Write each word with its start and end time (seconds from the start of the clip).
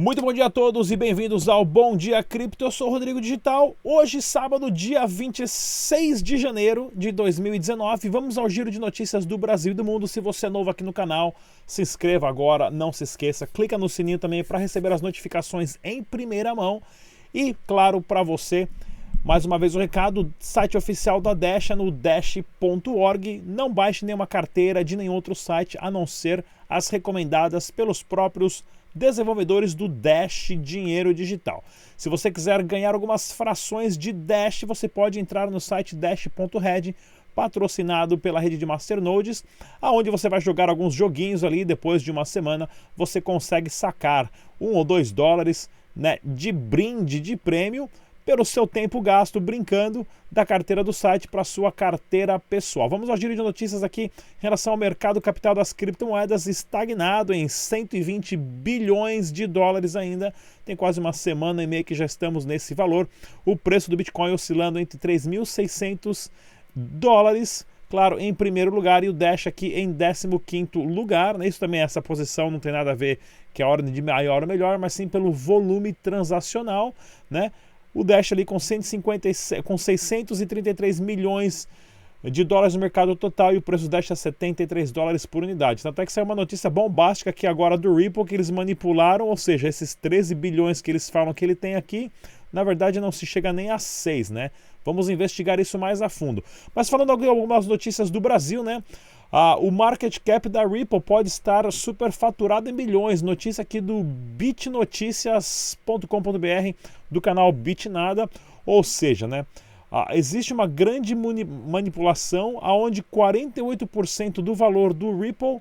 Muito 0.00 0.22
bom 0.22 0.32
dia 0.32 0.46
a 0.46 0.50
todos 0.50 0.92
e 0.92 0.96
bem-vindos 0.96 1.48
ao 1.48 1.64
Bom 1.64 1.96
Dia 1.96 2.22
Cripto. 2.22 2.64
Eu 2.64 2.70
sou 2.70 2.86
o 2.86 2.90
Rodrigo 2.92 3.20
Digital. 3.20 3.74
Hoje, 3.82 4.22
sábado, 4.22 4.70
dia 4.70 5.04
26 5.04 6.22
de 6.22 6.36
janeiro 6.36 6.92
de 6.94 7.10
2019, 7.10 8.08
vamos 8.08 8.38
ao 8.38 8.48
giro 8.48 8.70
de 8.70 8.78
notícias 8.78 9.26
do 9.26 9.36
Brasil 9.36 9.72
e 9.72 9.74
do 9.74 9.84
mundo. 9.84 10.06
Se 10.06 10.20
você 10.20 10.46
é 10.46 10.48
novo 10.48 10.70
aqui 10.70 10.84
no 10.84 10.92
canal, 10.92 11.34
se 11.66 11.82
inscreva 11.82 12.28
agora, 12.28 12.70
não 12.70 12.92
se 12.92 13.02
esqueça, 13.02 13.44
clica 13.44 13.76
no 13.76 13.88
sininho 13.88 14.20
também 14.20 14.44
para 14.44 14.60
receber 14.60 14.92
as 14.92 15.02
notificações 15.02 15.76
em 15.82 16.00
primeira 16.00 16.54
mão. 16.54 16.80
E, 17.34 17.56
claro, 17.66 18.00
para 18.00 18.22
você, 18.22 18.68
mais 19.24 19.44
uma 19.44 19.58
vez 19.58 19.74
o 19.74 19.80
recado, 19.80 20.32
site 20.38 20.76
oficial 20.76 21.20
da 21.20 21.34
Dash 21.34 21.72
é 21.72 21.74
no 21.74 21.90
dash.org. 21.90 23.42
Não 23.44 23.68
baixe 23.74 24.04
nenhuma 24.04 24.28
carteira 24.28 24.84
de 24.84 24.96
nenhum 24.96 25.14
outro 25.14 25.34
site 25.34 25.76
a 25.80 25.90
não 25.90 26.06
ser 26.06 26.44
as 26.68 26.88
recomendadas 26.88 27.68
pelos 27.68 28.00
próprios 28.00 28.62
desenvolvedores 28.98 29.74
do 29.74 29.88
Dash 29.88 30.50
Dinheiro 30.60 31.14
Digital. 31.14 31.62
Se 31.96 32.08
você 32.08 32.30
quiser 32.30 32.62
ganhar 32.62 32.94
algumas 32.94 33.32
frações 33.32 33.96
de 33.96 34.12
Dash, 34.12 34.64
você 34.64 34.88
pode 34.88 35.20
entrar 35.20 35.50
no 35.50 35.60
site 35.60 35.94
dash.red, 35.94 36.94
patrocinado 37.34 38.18
pela 38.18 38.40
rede 38.40 38.58
de 38.58 38.66
masternodes, 38.66 39.44
aonde 39.80 40.10
você 40.10 40.28
vai 40.28 40.40
jogar 40.40 40.68
alguns 40.68 40.92
joguinhos 40.92 41.44
ali. 41.44 41.64
Depois 41.64 42.02
de 42.02 42.10
uma 42.10 42.24
semana, 42.24 42.68
você 42.96 43.20
consegue 43.20 43.70
sacar 43.70 44.28
um 44.60 44.74
ou 44.74 44.84
dois 44.84 45.12
dólares 45.12 45.70
né, 45.94 46.18
de 46.24 46.50
brinde 46.50 47.20
de 47.20 47.36
prêmio 47.36 47.88
pelo 48.28 48.44
seu 48.44 48.66
tempo 48.66 49.00
gasto 49.00 49.40
brincando 49.40 50.06
da 50.30 50.44
carteira 50.44 50.84
do 50.84 50.92
site 50.92 51.26
para 51.26 51.42
sua 51.44 51.72
carteira 51.72 52.38
pessoal. 52.38 52.86
Vamos 52.86 53.08
ao 53.08 53.16
giro 53.16 53.34
de 53.34 53.40
notícias 53.40 53.82
aqui 53.82 54.02
em 54.02 54.10
relação 54.42 54.74
ao 54.74 54.76
mercado 54.76 55.18
capital 55.18 55.54
das 55.54 55.72
criptomoedas 55.72 56.46
estagnado 56.46 57.32
em 57.32 57.48
120 57.48 58.36
bilhões 58.36 59.32
de 59.32 59.46
dólares 59.46 59.96
ainda. 59.96 60.34
Tem 60.62 60.76
quase 60.76 61.00
uma 61.00 61.14
semana 61.14 61.62
e 61.62 61.66
meia 61.66 61.82
que 61.82 61.94
já 61.94 62.04
estamos 62.04 62.44
nesse 62.44 62.74
valor. 62.74 63.08
O 63.46 63.56
preço 63.56 63.88
do 63.88 63.96
Bitcoin 63.96 64.34
oscilando 64.34 64.78
entre 64.78 64.98
3.600 64.98 66.30
dólares 66.76 67.64
claro, 67.88 68.20
em 68.20 68.34
primeiro 68.34 68.70
lugar 68.70 69.02
e 69.02 69.08
o 69.08 69.12
Dash 69.14 69.46
aqui 69.46 69.72
em 69.74 69.90
15 69.94 70.68
lugar. 70.76 71.38
Né? 71.38 71.48
Isso 71.48 71.58
também, 71.58 71.80
essa 71.80 72.02
posição 72.02 72.50
não 72.50 72.60
tem 72.60 72.72
nada 72.72 72.90
a 72.90 72.94
ver 72.94 73.18
que 73.54 73.62
é 73.62 73.64
a 73.64 73.68
ordem 73.68 73.90
de 73.90 74.02
maior 74.02 74.42
ou 74.42 74.48
melhor, 74.48 74.78
mas 74.78 74.92
sim 74.92 75.08
pelo 75.08 75.32
volume 75.32 75.92
transacional, 75.92 76.94
né? 77.30 77.50
O 77.94 78.04
Dash 78.04 78.32
ali 78.32 78.44
com, 78.44 78.58
157, 78.58 79.62
com 79.62 79.76
633 79.76 81.00
milhões 81.00 81.68
de 82.24 82.42
dólares 82.42 82.74
no 82.74 82.80
mercado 82.80 83.14
total 83.14 83.54
e 83.54 83.58
o 83.58 83.62
preço 83.62 83.84
do 83.84 83.90
Dash 83.90 84.10
é 84.10 84.14
73 84.14 84.90
dólares 84.90 85.24
por 85.24 85.44
unidade. 85.44 85.82
Tanto 85.82 86.02
é 86.02 86.06
que 86.06 86.12
saiu 86.12 86.24
uma 86.24 86.34
notícia 86.34 86.68
bombástica 86.68 87.30
aqui 87.30 87.46
agora 87.46 87.78
do 87.78 87.94
Ripple 87.94 88.24
que 88.24 88.34
eles 88.34 88.50
manipularam, 88.50 89.28
ou 89.28 89.36
seja, 89.36 89.68
esses 89.68 89.94
13 89.94 90.34
bilhões 90.34 90.82
que 90.82 90.90
eles 90.90 91.08
falam 91.08 91.32
que 91.32 91.44
ele 91.44 91.54
tem 91.54 91.76
aqui, 91.76 92.10
na 92.52 92.64
verdade 92.64 93.00
não 93.00 93.12
se 93.12 93.24
chega 93.24 93.52
nem 93.52 93.70
a 93.70 93.78
6, 93.78 94.30
né? 94.30 94.50
Vamos 94.84 95.08
investigar 95.08 95.60
isso 95.60 95.78
mais 95.78 96.02
a 96.02 96.08
fundo. 96.08 96.42
Mas 96.74 96.88
falando 96.88 97.10
algumas 97.10 97.66
notícias 97.66 98.10
do 98.10 98.20
Brasil, 98.20 98.64
né? 98.64 98.82
Ah, 99.30 99.56
o 99.58 99.70
market 99.70 100.18
cap 100.24 100.48
da 100.48 100.66
Ripple 100.66 101.00
pode 101.00 101.28
estar 101.28 101.70
superfaturado 101.70 102.70
em 102.70 102.74
bilhões. 102.74 103.20
Notícia 103.20 103.60
aqui 103.60 103.78
do 103.80 104.02
bitnoticias.com.br, 104.02 106.74
do 107.10 107.20
canal 107.20 107.52
Bitnada. 107.52 108.28
Ou 108.64 108.82
seja, 108.82 109.26
né, 109.26 109.44
ah, 109.92 110.08
existe 110.12 110.50
uma 110.52 110.66
grande 110.66 111.14
manipulação 111.14 112.58
onde 112.62 113.02
48% 113.02 114.42
do 114.42 114.54
valor 114.54 114.94
do 114.94 115.18
Ripple 115.18 115.60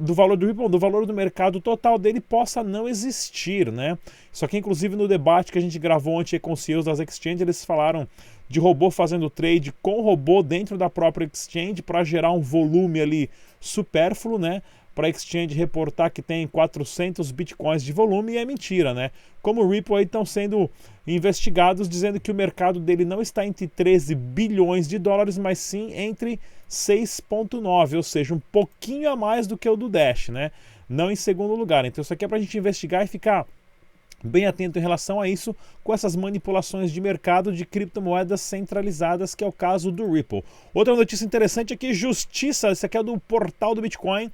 do 0.00 0.14
valor 0.14 0.36
do 0.36 0.46
Ripple, 0.46 0.68
do 0.68 0.78
valor 0.78 1.04
do 1.04 1.12
mercado 1.12 1.60
total 1.60 1.98
dele 1.98 2.20
possa 2.20 2.62
não 2.62 2.88
existir, 2.88 3.72
né? 3.72 3.98
Isso 4.32 4.44
aqui, 4.44 4.58
inclusive, 4.58 4.94
no 4.94 5.08
debate 5.08 5.50
que 5.50 5.58
a 5.58 5.60
gente 5.60 5.78
gravou 5.80 6.14
ontem 6.14 6.38
com 6.38 6.52
os 6.52 6.60
CEOs 6.60 6.84
das 6.84 7.00
exchanges, 7.00 7.40
eles 7.40 7.64
falaram 7.64 8.06
de 8.48 8.60
robô 8.60 8.88
fazendo 8.88 9.28
trade 9.28 9.72
com 9.82 10.00
robô 10.00 10.42
dentro 10.44 10.78
da 10.78 10.88
própria 10.88 11.28
exchange 11.32 11.82
para 11.82 12.04
gerar 12.04 12.30
um 12.30 12.40
volume 12.40 13.00
ali 13.00 13.30
supérfluo, 13.58 14.38
né? 14.38 14.62
Para 14.94 15.08
a 15.08 15.10
exchange 15.10 15.56
reportar 15.56 16.12
que 16.12 16.22
tem 16.22 16.46
400 16.46 17.32
bitcoins 17.32 17.82
de 17.82 17.92
volume 17.92 18.34
e 18.34 18.38
é 18.38 18.44
mentira, 18.44 18.94
né? 18.94 19.10
Como 19.42 19.60
o 19.60 19.68
Ripple 19.68 19.96
aí 19.96 20.04
estão 20.04 20.24
sendo 20.24 20.70
investigados 21.04 21.88
dizendo 21.88 22.20
que 22.20 22.30
o 22.30 22.34
mercado 22.34 22.78
dele 22.78 23.04
não 23.04 23.20
está 23.20 23.44
entre 23.44 23.66
13 23.66 24.14
bilhões 24.14 24.86
de 24.86 25.00
dólares, 25.00 25.36
mas 25.36 25.58
sim 25.58 25.92
entre 25.94 26.38
6,9, 26.74 27.96
ou 27.96 28.02
seja, 28.02 28.34
um 28.34 28.40
pouquinho 28.52 29.10
a 29.10 29.16
mais 29.16 29.46
do 29.46 29.56
que 29.56 29.68
o 29.68 29.76
do 29.76 29.88
Dash, 29.88 30.28
né? 30.28 30.50
Não 30.88 31.10
em 31.10 31.16
segundo 31.16 31.54
lugar. 31.54 31.84
Então, 31.84 32.02
isso 32.02 32.12
aqui 32.12 32.24
é 32.24 32.28
para 32.28 32.36
a 32.36 32.40
gente 32.40 32.58
investigar 32.58 33.04
e 33.04 33.06
ficar 33.06 33.46
bem 34.22 34.46
atento 34.46 34.78
em 34.78 34.82
relação 34.82 35.20
a 35.20 35.28
isso 35.28 35.54
com 35.82 35.92
essas 35.92 36.16
manipulações 36.16 36.90
de 36.90 37.00
mercado 37.00 37.52
de 37.52 37.66
criptomoedas 37.66 38.40
centralizadas, 38.40 39.34
que 39.34 39.44
é 39.44 39.46
o 39.46 39.52
caso 39.52 39.92
do 39.92 40.10
Ripple. 40.10 40.42
Outra 40.72 40.96
notícia 40.96 41.24
interessante 41.24 41.74
é 41.74 41.76
que 41.76 41.92
Justiça, 41.92 42.70
esse 42.70 42.86
aqui 42.86 42.96
é 42.96 43.02
do 43.02 43.18
portal 43.18 43.74
do 43.74 43.82
Bitcoin, 43.82 44.30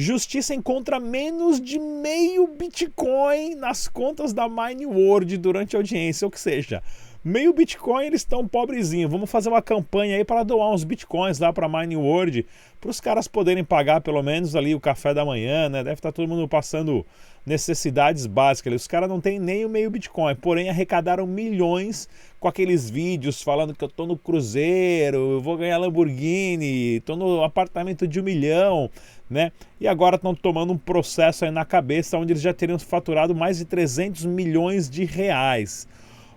Justiça 0.00 0.54
encontra 0.54 1.00
menos 1.00 1.60
de 1.60 1.76
meio 1.76 2.46
Bitcoin 2.46 3.56
nas 3.56 3.88
contas 3.88 4.32
da 4.32 4.48
Mine 4.48 4.86
World 4.86 5.36
durante 5.38 5.74
a 5.74 5.80
audiência, 5.80 6.24
ou 6.24 6.30
que 6.30 6.38
seja, 6.38 6.80
meio 7.24 7.52
Bitcoin 7.52 8.06
eles 8.06 8.20
estão 8.20 8.46
pobrezinhos. 8.46 9.10
Vamos 9.10 9.28
fazer 9.28 9.48
uma 9.48 9.60
campanha 9.60 10.16
aí 10.16 10.24
para 10.24 10.44
doar 10.44 10.70
uns 10.70 10.84
Bitcoins 10.84 11.40
lá 11.40 11.52
para 11.52 11.68
Mine 11.68 11.96
World, 11.96 12.46
para 12.80 12.90
os 12.90 13.00
caras 13.00 13.26
poderem 13.26 13.64
pagar 13.64 14.00
pelo 14.00 14.22
menos 14.22 14.54
ali 14.54 14.72
o 14.72 14.78
café 14.78 15.12
da 15.12 15.24
manhã, 15.24 15.68
né? 15.68 15.82
Deve 15.82 15.94
estar 15.94 16.12
tá 16.12 16.16
todo 16.16 16.28
mundo 16.28 16.46
passando 16.46 17.04
necessidades 17.44 18.26
básicas. 18.26 18.72
Os 18.74 18.86
caras 18.86 19.08
não 19.08 19.20
têm 19.20 19.40
nem 19.40 19.64
o 19.64 19.68
meio 19.68 19.90
Bitcoin, 19.90 20.36
porém 20.36 20.68
arrecadaram 20.68 21.26
milhões 21.26 22.08
com 22.38 22.46
aqueles 22.46 22.88
vídeos 22.88 23.42
falando 23.42 23.74
que 23.74 23.82
eu 23.82 23.88
tô 23.88 24.06
no 24.06 24.16
cruzeiro, 24.16 25.32
eu 25.32 25.40
vou 25.40 25.56
ganhar 25.56 25.78
Lamborghini, 25.78 27.00
tô 27.00 27.16
no 27.16 27.42
apartamento 27.42 28.06
de 28.06 28.20
um 28.20 28.22
milhão, 28.22 28.88
né? 29.28 29.52
E 29.80 29.86
agora 29.86 30.16
estão 30.16 30.34
tomando 30.34 30.72
um 30.72 30.78
processo 30.78 31.44
aí 31.44 31.50
na 31.50 31.64
cabeça 31.64 32.18
onde 32.18 32.32
eles 32.32 32.42
já 32.42 32.54
teriam 32.54 32.78
faturado 32.78 33.34
mais 33.34 33.58
de 33.58 33.64
300 33.64 34.24
milhões 34.24 34.88
de 34.88 35.04
reais. 35.04 35.86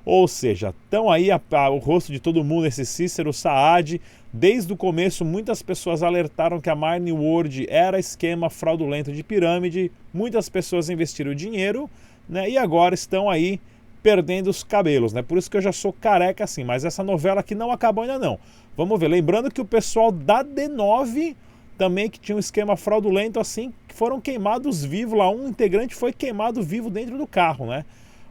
Ou 0.03 0.28
seja, 0.28 0.74
estão 0.84 1.09
aí 1.09 1.30
a, 1.30 1.40
a, 1.51 1.69
o 1.69 1.78
rosto 1.78 2.12
de 2.12 2.19
todo 2.19 2.44
mundo, 2.44 2.66
esse 2.66 2.85
Cícero 2.85 3.31
Saad. 3.31 4.01
Desde 4.34 4.72
o 4.74 4.78
começo, 4.78 5.24
muitas 5.24 5.62
pessoas 5.62 6.01
alertaram 6.01 6.59
que 6.59 6.69
a 6.69 6.75
Mine 6.75 7.12
World 7.12 7.68
era 7.69 8.00
esquema 8.00 8.50
fraudulento 8.50 9.12
de 9.12 9.24
pirâmide. 9.24 9.91
Muitas 10.13 10.50
pessoas 10.50 10.90
investiram 10.90 11.35
dinheiro 11.35 11.90
né, 12.28 12.50
e 12.50 12.57
agora 12.57 12.96
estão 12.96 13.30
aí 13.30 13.59
perdendo 14.01 14.50
os 14.50 14.63
cabelos. 14.63 15.13
Né? 15.13 15.22
Por 15.22 15.38
isso 15.38 15.51
que 15.51 15.57
eu 15.57 15.62
já 15.62 15.72
sou 15.72 15.94
careca 15.94 16.44
assim. 16.44 16.63
Mas 16.63 16.84
essa 16.84 17.03
novela 17.03 17.41
aqui 17.41 17.53
não 17.53 17.72
acabou 17.72 18.03
ainda 18.03 18.18
não. 18.18 18.40
Vamos 18.75 19.00
ver. 19.00 19.07
Lembrando 19.07 19.51
que 19.51 19.62
o 19.62 19.66
pessoal 19.66 20.12
da 20.12 20.44
D9 20.44 21.35
também 21.81 22.12
que 22.12 22.19
tinha 22.19 22.36
um 22.36 22.40
esquema 22.40 22.78
fraudulento 22.78 23.40
assim, 23.40 23.74
foram 23.88 24.22
queimados 24.22 24.86
vivos 24.86 25.18
lá. 25.18 25.31
Um 25.31 25.47
integrante 25.47 25.96
foi 25.96 26.14
queimado 26.14 26.62
vivo 26.62 26.92
dentro 26.92 27.18
do 27.18 27.25
carro, 27.25 27.66
né? 27.66 27.84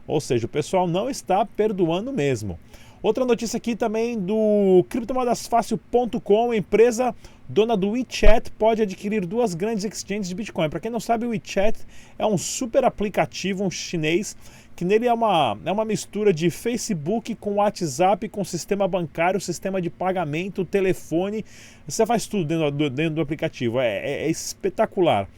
Ou 0.07 0.21
seja, 0.21 0.45
o 0.45 0.49
pessoal 0.49 0.87
não 0.87 1.09
está 1.09 1.45
perdoando 1.45 2.13
mesmo. 2.13 2.57
Outra 3.03 3.25
notícia 3.25 3.57
aqui 3.57 3.75
também 3.75 4.17
do 4.17 4.85
criptomodasfácil.com, 4.87 6.53
empresa 6.53 7.13
dona 7.49 7.75
do 7.75 7.89
WeChat 7.89 8.49
pode 8.51 8.83
adquirir 8.83 9.25
duas 9.25 9.53
grandes 9.53 9.83
exchanges 9.83 10.29
de 10.29 10.35
Bitcoin. 10.35 10.69
Para 10.69 10.79
quem 10.79 10.89
não 10.89 11.01
sabe, 11.01 11.25
o 11.25 11.31
WeChat 11.31 11.77
é 12.17 12.25
um 12.25 12.37
super 12.37 12.85
aplicativo, 12.85 13.65
um 13.65 13.69
chinês, 13.69 14.37
que 14.81 14.85
nele 14.85 15.05
é 15.05 15.13
uma, 15.13 15.55
é 15.63 15.71
uma 15.71 15.85
mistura 15.85 16.33
de 16.33 16.49
Facebook 16.49 17.35
com 17.35 17.57
WhatsApp, 17.57 18.27
com 18.27 18.43
sistema 18.43 18.87
bancário, 18.87 19.39
sistema 19.39 19.79
de 19.79 19.91
pagamento, 19.91 20.65
telefone. 20.65 21.45
Você 21.87 22.03
faz 22.03 22.25
tudo 22.25 22.45
dentro 22.45 22.71
do, 22.71 22.89
dentro 22.89 23.13
do 23.13 23.21
aplicativo. 23.21 23.79
é, 23.79 23.99
é, 23.99 24.23
é 24.23 24.29
espetacular. 24.31 25.29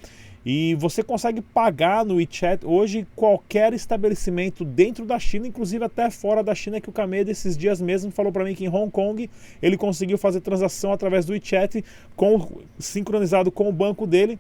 E 0.46 0.76
você 0.76 1.04
consegue 1.04 1.42
pagar 1.42 2.06
no 2.06 2.16
WeChat 2.16 2.66
hoje 2.66 3.06
qualquer 3.18 3.74
estabelecimento 3.74 4.64
dentro 4.64 5.04
da 5.06 5.20
China, 5.20 5.46
inclusive 5.46 5.84
até 5.84 6.10
fora 6.10 6.42
da 6.42 6.56
China, 6.56 6.80
que 6.80 6.90
o 6.90 6.94
Kameda 6.94 7.30
esses 7.30 7.58
dias 7.58 7.82
mesmo 7.82 8.12
falou 8.12 8.32
para 8.32 8.46
mim 8.46 8.56
que 8.56 8.64
em 8.64 8.70
Hong 8.70 8.90
Kong 8.90 9.30
ele 9.62 9.76
conseguiu 9.76 10.18
fazer 10.18 10.40
transação 10.40 10.94
através 10.94 11.26
do 11.26 11.34
WeChat 11.34 11.84
com, 12.16 12.62
sincronizado 12.80 13.52
com 13.52 13.68
o 13.68 13.74
banco 13.74 14.08
dele 14.08 14.40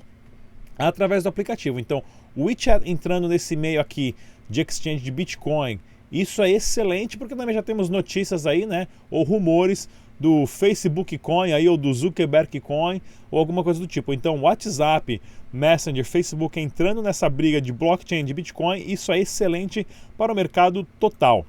através 0.77 1.23
do 1.23 1.29
aplicativo. 1.29 1.79
Então, 1.79 2.03
o 2.35 2.45
WeChat 2.45 2.89
entrando 2.89 3.27
nesse 3.27 3.55
meio 3.55 3.79
aqui 3.79 4.15
de 4.49 4.61
exchange 4.61 5.03
de 5.03 5.11
Bitcoin, 5.11 5.79
isso 6.11 6.41
é 6.41 6.51
excelente 6.51 7.17
porque 7.17 7.35
também 7.35 7.55
já 7.55 7.63
temos 7.63 7.89
notícias 7.89 8.45
aí, 8.45 8.65
né, 8.65 8.87
ou 9.09 9.23
rumores 9.23 9.89
do 10.19 10.45
Facebook 10.45 11.17
Coin 11.17 11.51
aí, 11.51 11.67
ou 11.67 11.75
do 11.75 11.93
Zuckerberg 11.93 12.59
Coin, 12.59 13.01
ou 13.29 13.39
alguma 13.39 13.63
coisa 13.63 13.79
do 13.79 13.87
tipo. 13.87 14.13
Então, 14.13 14.39
WhatsApp, 14.41 15.19
Messenger, 15.51 16.05
Facebook 16.05 16.59
entrando 16.59 17.01
nessa 17.01 17.29
briga 17.29 17.59
de 17.59 17.73
blockchain 17.73 18.23
de 18.23 18.33
Bitcoin, 18.33 18.83
isso 18.87 19.11
é 19.11 19.19
excelente 19.19 19.85
para 20.17 20.31
o 20.31 20.35
mercado 20.35 20.87
total. 20.99 21.45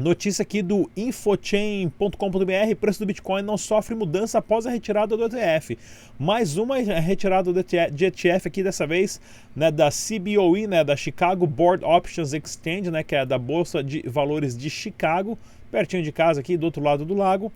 Notícia 0.00 0.42
aqui 0.42 0.62
do 0.62 0.90
infochain.com.br: 0.96 2.74
preço 2.80 3.00
do 3.00 3.06
Bitcoin 3.06 3.42
não 3.42 3.58
sofre 3.58 3.94
mudança 3.94 4.38
após 4.38 4.66
a 4.66 4.70
retirada 4.70 5.14
do 5.14 5.26
ETF. 5.26 5.76
Mais 6.18 6.56
uma 6.56 6.78
retirada 6.78 7.52
de 7.92 8.06
ETF 8.06 8.48
aqui 8.48 8.62
dessa 8.62 8.86
vez, 8.86 9.20
né, 9.54 9.70
da 9.70 9.90
CBOE, 9.90 10.66
né, 10.66 10.82
da 10.82 10.96
Chicago 10.96 11.46
Board 11.46 11.84
Options 11.84 12.32
Exchange, 12.32 12.90
né, 12.90 13.02
que 13.02 13.14
é 13.14 13.26
da 13.26 13.36
bolsa 13.36 13.84
de 13.84 14.00
valores 14.08 14.56
de 14.56 14.70
Chicago, 14.70 15.38
pertinho 15.70 16.02
de 16.02 16.12
casa 16.12 16.40
aqui 16.40 16.56
do 16.56 16.64
outro 16.64 16.82
lado 16.82 17.04
do 17.04 17.12
lago 17.12 17.52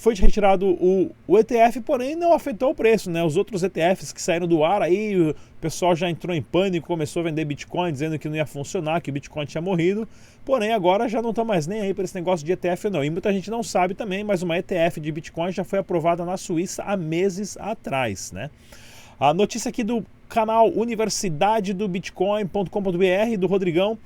foi 0.00 0.14
retirado 0.14 0.66
o, 0.66 1.10
o, 1.26 1.38
ETF, 1.38 1.80
porém 1.80 2.16
não 2.16 2.32
afetou 2.32 2.70
o 2.70 2.74
preço, 2.74 3.10
né? 3.10 3.22
Os 3.22 3.36
outros 3.36 3.62
ETFs 3.62 4.12
que 4.12 4.20
saíram 4.20 4.46
do 4.46 4.64
ar 4.64 4.82
aí, 4.82 5.16
o 5.16 5.34
pessoal 5.60 5.94
já 5.94 6.08
entrou 6.08 6.34
em 6.34 6.42
pânico, 6.42 6.86
começou 6.86 7.20
a 7.20 7.24
vender 7.24 7.44
Bitcoin, 7.44 7.92
dizendo 7.92 8.18
que 8.18 8.28
não 8.28 8.36
ia 8.36 8.46
funcionar, 8.46 9.00
que 9.00 9.10
o 9.10 9.12
Bitcoin 9.12 9.44
tinha 9.44 9.60
morrido. 9.60 10.08
Porém, 10.44 10.72
agora 10.72 11.08
já 11.08 11.22
não 11.22 11.30
está 11.30 11.44
mais 11.44 11.66
nem 11.66 11.80
aí 11.80 11.94
para 11.94 12.04
esse 12.04 12.14
negócio 12.14 12.44
de 12.44 12.52
ETF 12.52 12.90
não. 12.90 13.04
E 13.04 13.10
muita 13.10 13.32
gente 13.32 13.50
não 13.50 13.62
sabe 13.62 13.94
também, 13.94 14.24
mas 14.24 14.42
uma 14.42 14.58
ETF 14.58 15.00
de 15.00 15.12
Bitcoin 15.12 15.52
já 15.52 15.64
foi 15.64 15.78
aprovada 15.78 16.24
na 16.24 16.36
Suíça 16.36 16.82
há 16.82 16.96
meses 16.96 17.56
atrás, 17.58 18.32
né? 18.32 18.50
A 19.20 19.32
notícia 19.32 19.68
aqui 19.68 19.84
do 19.84 20.04
canal 20.28 20.68
Universidade 20.70 21.72
do 21.74 21.86
Bitcoin.com.br 21.86 23.36
do 23.38 23.46
Rodrigão. 23.46 23.98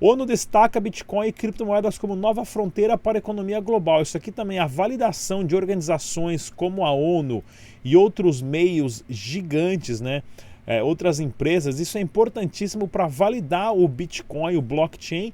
ONU 0.00 0.26
destaca 0.26 0.80
Bitcoin 0.80 1.28
e 1.28 1.32
criptomoedas 1.32 1.96
como 1.98 2.16
nova 2.16 2.44
fronteira 2.44 2.98
para 2.98 3.16
a 3.16 3.20
economia 3.20 3.60
global. 3.60 4.02
Isso 4.02 4.16
aqui 4.16 4.32
também, 4.32 4.58
a 4.58 4.66
validação 4.66 5.44
de 5.44 5.54
organizações 5.54 6.50
como 6.50 6.84
a 6.84 6.92
ONU 6.92 7.42
e 7.84 7.96
outros 7.96 8.42
meios 8.42 9.04
gigantes, 9.08 10.00
né? 10.00 10.22
É, 10.66 10.82
outras 10.82 11.20
empresas, 11.20 11.78
isso 11.78 11.98
é 11.98 12.00
importantíssimo 12.00 12.88
para 12.88 13.06
validar 13.06 13.76
o 13.76 13.86
Bitcoin, 13.86 14.56
o 14.56 14.62
blockchain, 14.62 15.32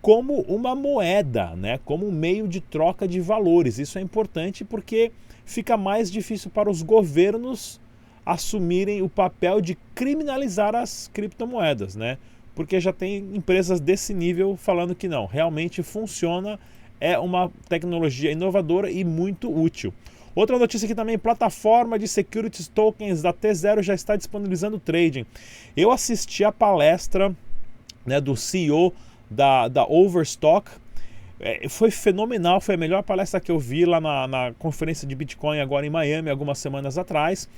como 0.00 0.40
uma 0.42 0.74
moeda, 0.74 1.54
né? 1.54 1.78
como 1.84 2.08
um 2.08 2.10
meio 2.10 2.48
de 2.48 2.60
troca 2.60 3.06
de 3.06 3.20
valores. 3.20 3.78
Isso 3.78 3.98
é 3.98 4.00
importante 4.00 4.64
porque 4.64 5.12
fica 5.44 5.76
mais 5.76 6.10
difícil 6.10 6.50
para 6.50 6.70
os 6.70 6.82
governos 6.82 7.78
assumirem 8.24 9.02
o 9.02 9.08
papel 9.08 9.60
de 9.60 9.76
criminalizar 9.94 10.74
as 10.74 11.10
criptomoedas, 11.12 11.96
né? 11.96 12.16
Porque 12.60 12.78
já 12.78 12.92
tem 12.92 13.16
empresas 13.34 13.80
desse 13.80 14.12
nível 14.12 14.54
falando 14.54 14.94
que 14.94 15.08
não, 15.08 15.24
realmente 15.24 15.82
funciona, 15.82 16.60
é 17.00 17.18
uma 17.18 17.50
tecnologia 17.70 18.30
inovadora 18.30 18.90
e 18.90 19.02
muito 19.02 19.50
útil. 19.50 19.94
Outra 20.34 20.58
notícia 20.58 20.84
aqui 20.84 20.94
também, 20.94 21.18
plataforma 21.18 21.98
de 21.98 22.06
securities 22.06 22.68
tokens 22.68 23.22
da 23.22 23.32
T0 23.32 23.80
já 23.82 23.94
está 23.94 24.14
disponibilizando 24.14 24.78
trading. 24.78 25.24
Eu 25.74 25.90
assisti 25.90 26.44
a 26.44 26.52
palestra 26.52 27.34
né, 28.04 28.20
do 28.20 28.36
CEO 28.36 28.92
da, 29.30 29.66
da 29.66 29.86
Overstock, 29.86 30.70
é, 31.40 31.66
foi 31.66 31.90
fenomenal, 31.90 32.60
foi 32.60 32.74
a 32.74 32.78
melhor 32.78 33.02
palestra 33.02 33.40
que 33.40 33.50
eu 33.50 33.58
vi 33.58 33.86
lá 33.86 34.02
na, 34.02 34.28
na 34.28 34.52
conferência 34.58 35.08
de 35.08 35.14
Bitcoin 35.14 35.60
agora 35.60 35.86
em 35.86 35.90
Miami, 35.90 36.28
algumas 36.28 36.58
semanas 36.58 36.98
atrás 36.98 37.48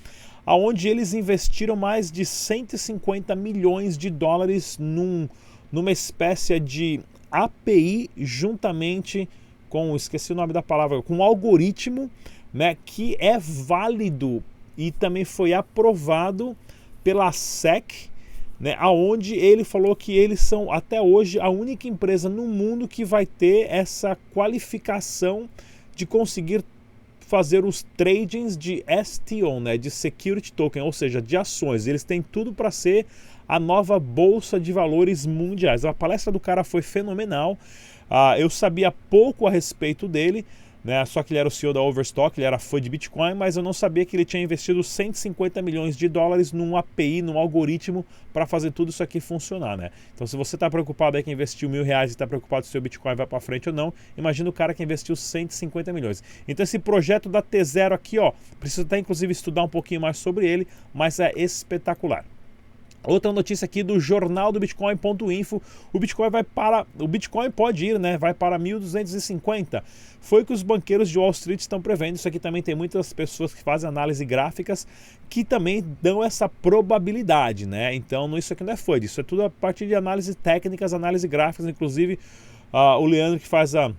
aonde 0.45 0.89
eles 0.89 1.15
investiram 1.15 1.77
mais 1.77 2.11
de 2.11 2.25
150 2.25 3.35
milhões 3.35 3.97
de 3.97 4.11
dólares 4.11 4.77
num, 4.79 5.29
numa 5.71 5.93
espécie 5.93 6.59
de 6.59 7.01
API 7.31 8.11
juntamente 8.17 9.29
com, 9.69 9.97
esqueci 9.97 10.33
o 10.33 10.35
nome 10.35 10.53
da 10.53 10.63
palavra, 10.63 11.01
com 11.03 11.17
um 11.17 11.23
algoritmo 11.23 12.11
né, 12.53 12.77
que 12.85 13.17
é 13.19 13.39
válido 13.39 14.45
e 14.77 14.91
também 14.91 15.25
foi 15.25 15.55
aprovado 15.55 16.57
pela 17.03 17.33
SEC, 17.33 18.11
né, 18.61 18.77
aonde 18.79 19.35
ele 19.35 19.65
falou 19.65 19.97
que 19.97 20.13
eles 20.13 20.41
são 20.41 20.71
até 20.71 21.01
hoje 21.01 21.41
a 21.41 21.49
única 21.49 21.89
empresa 21.89 22.29
no 22.29 22.47
mundo 22.47 22.87
que 22.87 23.05
vai 23.05 23.25
ter 23.25 23.67
essa 23.71 24.17
qualificação 24.35 25.49
de 25.97 26.05
conseguir 26.05 26.63
fazer 27.33 27.65
os 27.65 27.83
tradings 27.97 28.59
de 28.59 28.85
STO, 29.03 29.59
né, 29.59 29.79
de 29.79 29.91
Security 29.91 30.53
Token, 30.53 30.83
ou 30.83 30.93
seja, 30.93 31.23
de 31.23 31.35
ações. 31.35 31.87
Eles 31.87 32.05
têm 32.05 32.21
tudo 32.21 32.53
para 32.53 32.71
ser 32.71 33.07
a 33.49 33.59
nova 33.59 33.99
bolsa 33.99 34.61
de 34.61 34.71
valores 34.71 35.25
mundiais. 35.25 35.87
A 35.87 35.95
palestra 35.95 36.31
do 36.31 36.39
cara 36.39 36.63
foi 36.63 36.83
fenomenal. 36.83 37.57
Uh, 38.11 38.37
eu 38.39 38.51
sabia 38.51 38.93
pouco 39.09 39.47
a 39.47 39.51
respeito 39.51 40.07
dele, 40.07 40.45
né? 40.85 41.05
Só 41.05 41.23
que 41.23 41.33
ele 41.33 41.39
era 41.39 41.49
o 41.49 41.51
CEO 41.51 41.73
da 41.73 41.81
Overstock, 41.81 42.39
ele 42.39 42.47
era 42.47 42.59
fã 42.59 42.81
de 42.81 42.89
Bitcoin, 42.89 43.35
mas 43.35 43.57
eu 43.57 43.63
não 43.63 43.73
sabia 43.73 44.05
que 44.05 44.17
ele 44.17 44.25
tinha 44.25 44.43
investido 44.43 44.83
150 44.83 45.63
milhões 45.63 45.97
de 45.97 46.09
dólares 46.09 46.53
num 46.53 46.77
API, 46.77 47.23
num 47.23 47.39
algoritmo 47.39 48.05
para 48.33 48.47
fazer 48.47 48.71
tudo 48.73 48.89
isso 48.89 49.03
aqui 49.03 49.21
funcionar, 49.21 49.77
né? 49.77 49.91
Então, 50.15 50.27
se 50.27 50.37
você 50.37 50.57
está 50.57 50.69
preocupado 50.69 51.17
aí 51.17 51.23
que 51.23 51.31
investiu 51.31 51.69
mil 51.69 51.85
reais 51.85 52.11
e 52.11 52.15
está 52.15 52.27
preocupado 52.27 52.65
se 52.65 52.71
o 52.71 52.73
seu 52.73 52.81
Bitcoin 52.81 53.15
vai 53.15 53.27
para 53.27 53.41
frente 53.41 53.69
ou 53.69 53.75
não, 53.75 53.93
imagina 54.17 54.49
o 54.49 54.53
cara 54.53 54.75
que 54.75 54.83
investiu 54.83 55.15
150 55.15 55.93
milhões. 55.93 56.23
Então, 56.49 56.65
esse 56.65 56.79
projeto 56.79 57.29
da 57.29 57.43
T0 57.43 57.93
aqui, 57.93 58.19
ó, 58.19 58.33
precisa 58.59 58.83
até 58.83 58.99
inclusive 58.99 59.33
estudar 59.33 59.63
um 59.63 59.69
pouquinho 59.69 60.01
mais 60.01 60.19
sobre 60.19 60.47
ele, 60.49 60.67
mas 60.93 61.21
é 61.21 61.33
espetacular. 61.37 62.25
Outra 63.05 63.33
notícia 63.33 63.65
aqui 63.65 63.83
do 63.83 63.99
jornal 63.99 64.53
do 64.53 64.61
Bitcoin.info, 64.61 65.61
o 65.93 65.99
Bitcoin 65.99 66.31
vai 66.31 66.45
para, 66.45 66.87
o 66.99 67.09
Bitcoin 67.09 67.51
pode 67.51 67.87
ir, 67.87 67.99
né? 67.99 68.17
Vai 68.17 68.33
para 68.33 68.59
1250. 68.59 69.83
Foi 70.21 70.45
que 70.45 70.53
os 70.53 70.63
banqueiros 70.63 71.11
de 71.11 71.19
Wall 71.19 71.31
Street 71.33 71.61
estão 71.61 71.83
prevendo. 71.83 72.15
Isso 72.15 72.29
aqui 72.29 72.39
também 72.39 72.63
tem 72.63 72.75
muitas 72.75 73.13
pessoas 73.13 73.53
que 73.53 73.63
fazem 73.63 73.89
análise 73.89 74.25
gráficas 74.25 74.87
que 75.29 75.45
também 75.45 75.85
dão 76.01 76.23
essa 76.23 76.49
probabilidade, 76.49 77.67
né? 77.67 77.95
Então, 77.95 78.37
isso 78.39 78.53
aqui 78.53 78.63
não 78.63 78.75
é 78.75 78.77
foi, 78.77 79.01
isso 79.01 79.21
é 79.21 79.25
tudo 79.25 79.43
a 79.45 79.51
partir 79.51 79.87
de 79.87 79.95
análises 79.95 80.37
técnicas, 80.37 80.93
análise 80.93 81.27
gráficas, 81.27 81.67
inclusive 81.67 82.19
uh, 82.73 83.01
o 83.01 83.07
Leandro 83.07 83.41
que 83.41 83.49
faz 83.49 83.75
a 83.75 83.91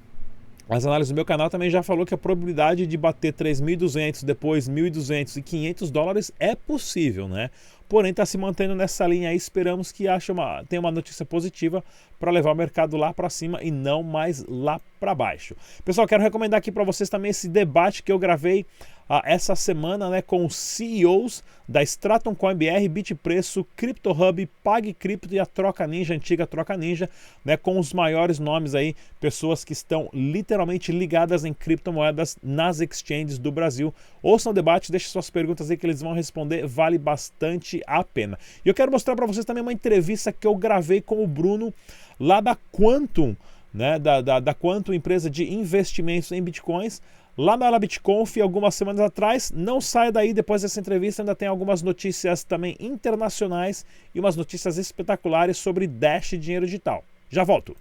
as 0.73 0.85
análises 0.85 1.11
do 1.11 1.15
meu 1.15 1.25
canal 1.25 1.49
também 1.49 1.69
já 1.69 1.83
falou 1.83 2.05
que 2.05 2.13
a 2.13 2.17
probabilidade 2.17 2.87
de 2.87 2.97
bater 2.97 3.33
3.200, 3.33 4.23
depois 4.23 4.69
1.200 4.69 5.37
e 5.37 5.41
500 5.41 5.91
dólares 5.91 6.31
é 6.39 6.55
possível, 6.55 7.27
né? 7.27 7.49
Porém, 7.87 8.09
está 8.11 8.25
se 8.25 8.37
mantendo 8.37 8.73
nessa 8.73 9.05
linha 9.05 9.29
aí. 9.29 9.35
Esperamos 9.35 9.91
que 9.91 10.07
ache 10.07 10.31
uma, 10.31 10.63
tenha 10.67 10.79
uma 10.79 10.91
notícia 10.91 11.23
positiva 11.25 11.83
para 12.19 12.31
levar 12.31 12.51
o 12.51 12.55
mercado 12.55 12.97
lá 12.97 13.13
para 13.13 13.29
cima 13.29 13.59
e 13.61 13.69
não 13.69 14.01
mais 14.01 14.43
lá 14.47 14.81
para 14.99 15.13
baixo. 15.13 15.55
Pessoal, 15.85 16.07
quero 16.07 16.23
recomendar 16.23 16.57
aqui 16.57 16.71
para 16.71 16.83
vocês 16.83 17.09
também 17.09 17.29
esse 17.29 17.47
debate 17.47 18.01
que 18.01 18.11
eu 18.11 18.17
gravei 18.17 18.65
ah, 19.07 19.21
essa 19.25 19.55
semana 19.55 20.09
né, 20.09 20.21
com 20.21 20.45
os 20.45 20.55
CEOs 20.55 21.43
da 21.67 21.81
Stratum 21.83 22.35
Coin 22.35 22.55
BR, 22.55 22.87
Bitpreço, 22.89 23.65
CryptoHub, 23.75 24.49
PagCrypto 24.63 25.33
e 25.33 25.39
a 25.39 25.45
Troca 25.45 25.85
Ninja, 25.87 26.13
antiga 26.13 26.47
Troca 26.47 26.75
Ninja, 26.75 27.09
né, 27.43 27.57
com 27.57 27.79
os 27.79 27.93
maiores 27.93 28.39
nomes 28.39 28.75
aí, 28.75 28.95
pessoas 29.19 29.63
que 29.63 29.73
estão 29.73 30.09
literalmente 30.13 30.91
ligadas 30.91 31.45
em 31.45 31.53
criptomoedas 31.53 32.37
nas 32.41 32.79
exchanges 32.79 33.37
do 33.37 33.51
Brasil. 33.51 33.93
Ouçam 34.21 34.51
o 34.51 34.55
debate, 34.55 34.91
deixem 34.91 35.09
suas 35.09 35.29
perguntas 35.29 35.69
aí 35.69 35.77
que 35.77 35.85
eles 35.85 36.01
vão 36.01 36.13
responder, 36.13 36.65
vale 36.65 36.97
bastante 36.97 37.81
a 37.87 38.03
pena. 38.03 38.37
E 38.63 38.69
eu 38.69 38.73
quero 38.73 38.91
mostrar 38.91 39.15
para 39.15 39.25
vocês 39.25 39.45
também 39.45 39.61
uma 39.61 39.73
entrevista 39.73 40.31
que 40.31 40.47
eu 40.47 40.55
gravei 40.55 41.01
com 41.01 41.23
o 41.23 41.27
Bruno 41.27 41.73
lá 42.19 42.41
da 42.41 42.57
Quantum, 42.71 43.35
né, 43.73 43.97
da, 43.97 44.21
da, 44.21 44.39
da 44.39 44.53
Quantum, 44.53 44.93
empresa 44.93 45.29
de 45.29 45.51
investimentos 45.51 46.31
em 46.31 46.41
bitcoins 46.41 47.01
lá 47.37 47.57
na 47.57 47.79
BitConf 47.79 48.37
algumas 48.41 48.75
semanas 48.75 49.01
atrás. 49.01 49.51
Não 49.51 49.81
saia 49.81 50.11
daí, 50.11 50.33
depois 50.33 50.61
dessa 50.61 50.79
entrevista 50.79 51.21
ainda 51.21 51.35
tem 51.35 51.47
algumas 51.47 51.81
notícias 51.81 52.43
também 52.43 52.75
internacionais 52.79 53.85
e 54.13 54.19
umas 54.19 54.35
notícias 54.35 54.77
espetaculares 54.77 55.57
sobre 55.57 55.87
Dash 55.87 56.33
e 56.33 56.37
dinheiro 56.37 56.65
digital. 56.65 57.03
Já 57.29 57.43
volto. 57.43 57.75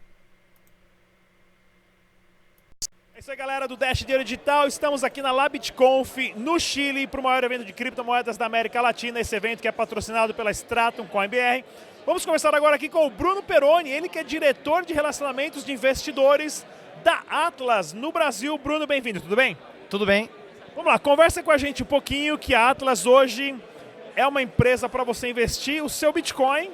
É 3.15 3.21
isso 3.21 3.31
aí, 3.31 3.37
galera 3.37 3.69
do 3.69 3.77
Dash 3.77 4.01
Dinheiro 4.01 4.25
Digital. 4.25 4.67
Estamos 4.67 5.05
aqui 5.05 5.23
na 5.23 5.31
LabitConf, 5.31 6.17
no 6.35 6.59
Chile, 6.59 7.07
para 7.07 7.21
o 7.21 7.23
maior 7.23 7.45
evento 7.45 7.65
de 7.65 7.73
criptomoedas 7.73 8.37
da 8.37 8.47
América 8.47 8.81
Latina. 8.81 9.21
Esse 9.21 9.37
evento 9.37 9.61
que 9.61 9.69
é 9.69 9.73
patrocinado 9.73 10.35
pela 10.35 10.51
Stratum 10.51 11.07
CoinBR. 11.07 11.65
Vamos 12.05 12.25
conversar 12.25 12.53
agora 12.53 12.75
aqui 12.75 12.89
com 12.89 13.07
o 13.07 13.11
Bruno 13.11 13.41
Peroni, 13.43 13.91
ele 13.91 14.09
que 14.09 14.19
é 14.19 14.25
diretor 14.25 14.85
de 14.85 14.93
relacionamentos 14.93 15.65
de 15.65 15.71
investidores 15.71 16.67
da 17.03 17.23
Atlas 17.29 17.93
no 17.93 18.13
Brasil. 18.13 18.57
Bruno, 18.57 18.87
bem-vindo, 18.87 19.21
tudo 19.21 19.35
bem? 19.35 19.57
Tudo 19.91 20.07
bem. 20.07 20.31
Vamos 20.75 20.91
lá, 20.91 20.99
conversa 20.99 21.43
com 21.43 21.51
a 21.51 21.59
gente 21.59 21.83
um 21.83 21.87
pouquinho 21.87 22.39
que 22.39 22.55
a 22.55 22.71
Atlas 22.71 23.05
hoje 23.05 23.55
é 24.17 24.27
uma 24.27 24.41
empresa 24.41 24.89
para 24.89 25.05
você 25.05 25.29
investir 25.29 25.85
o 25.85 25.89
seu 25.89 26.13
Bitcoin 26.13 26.71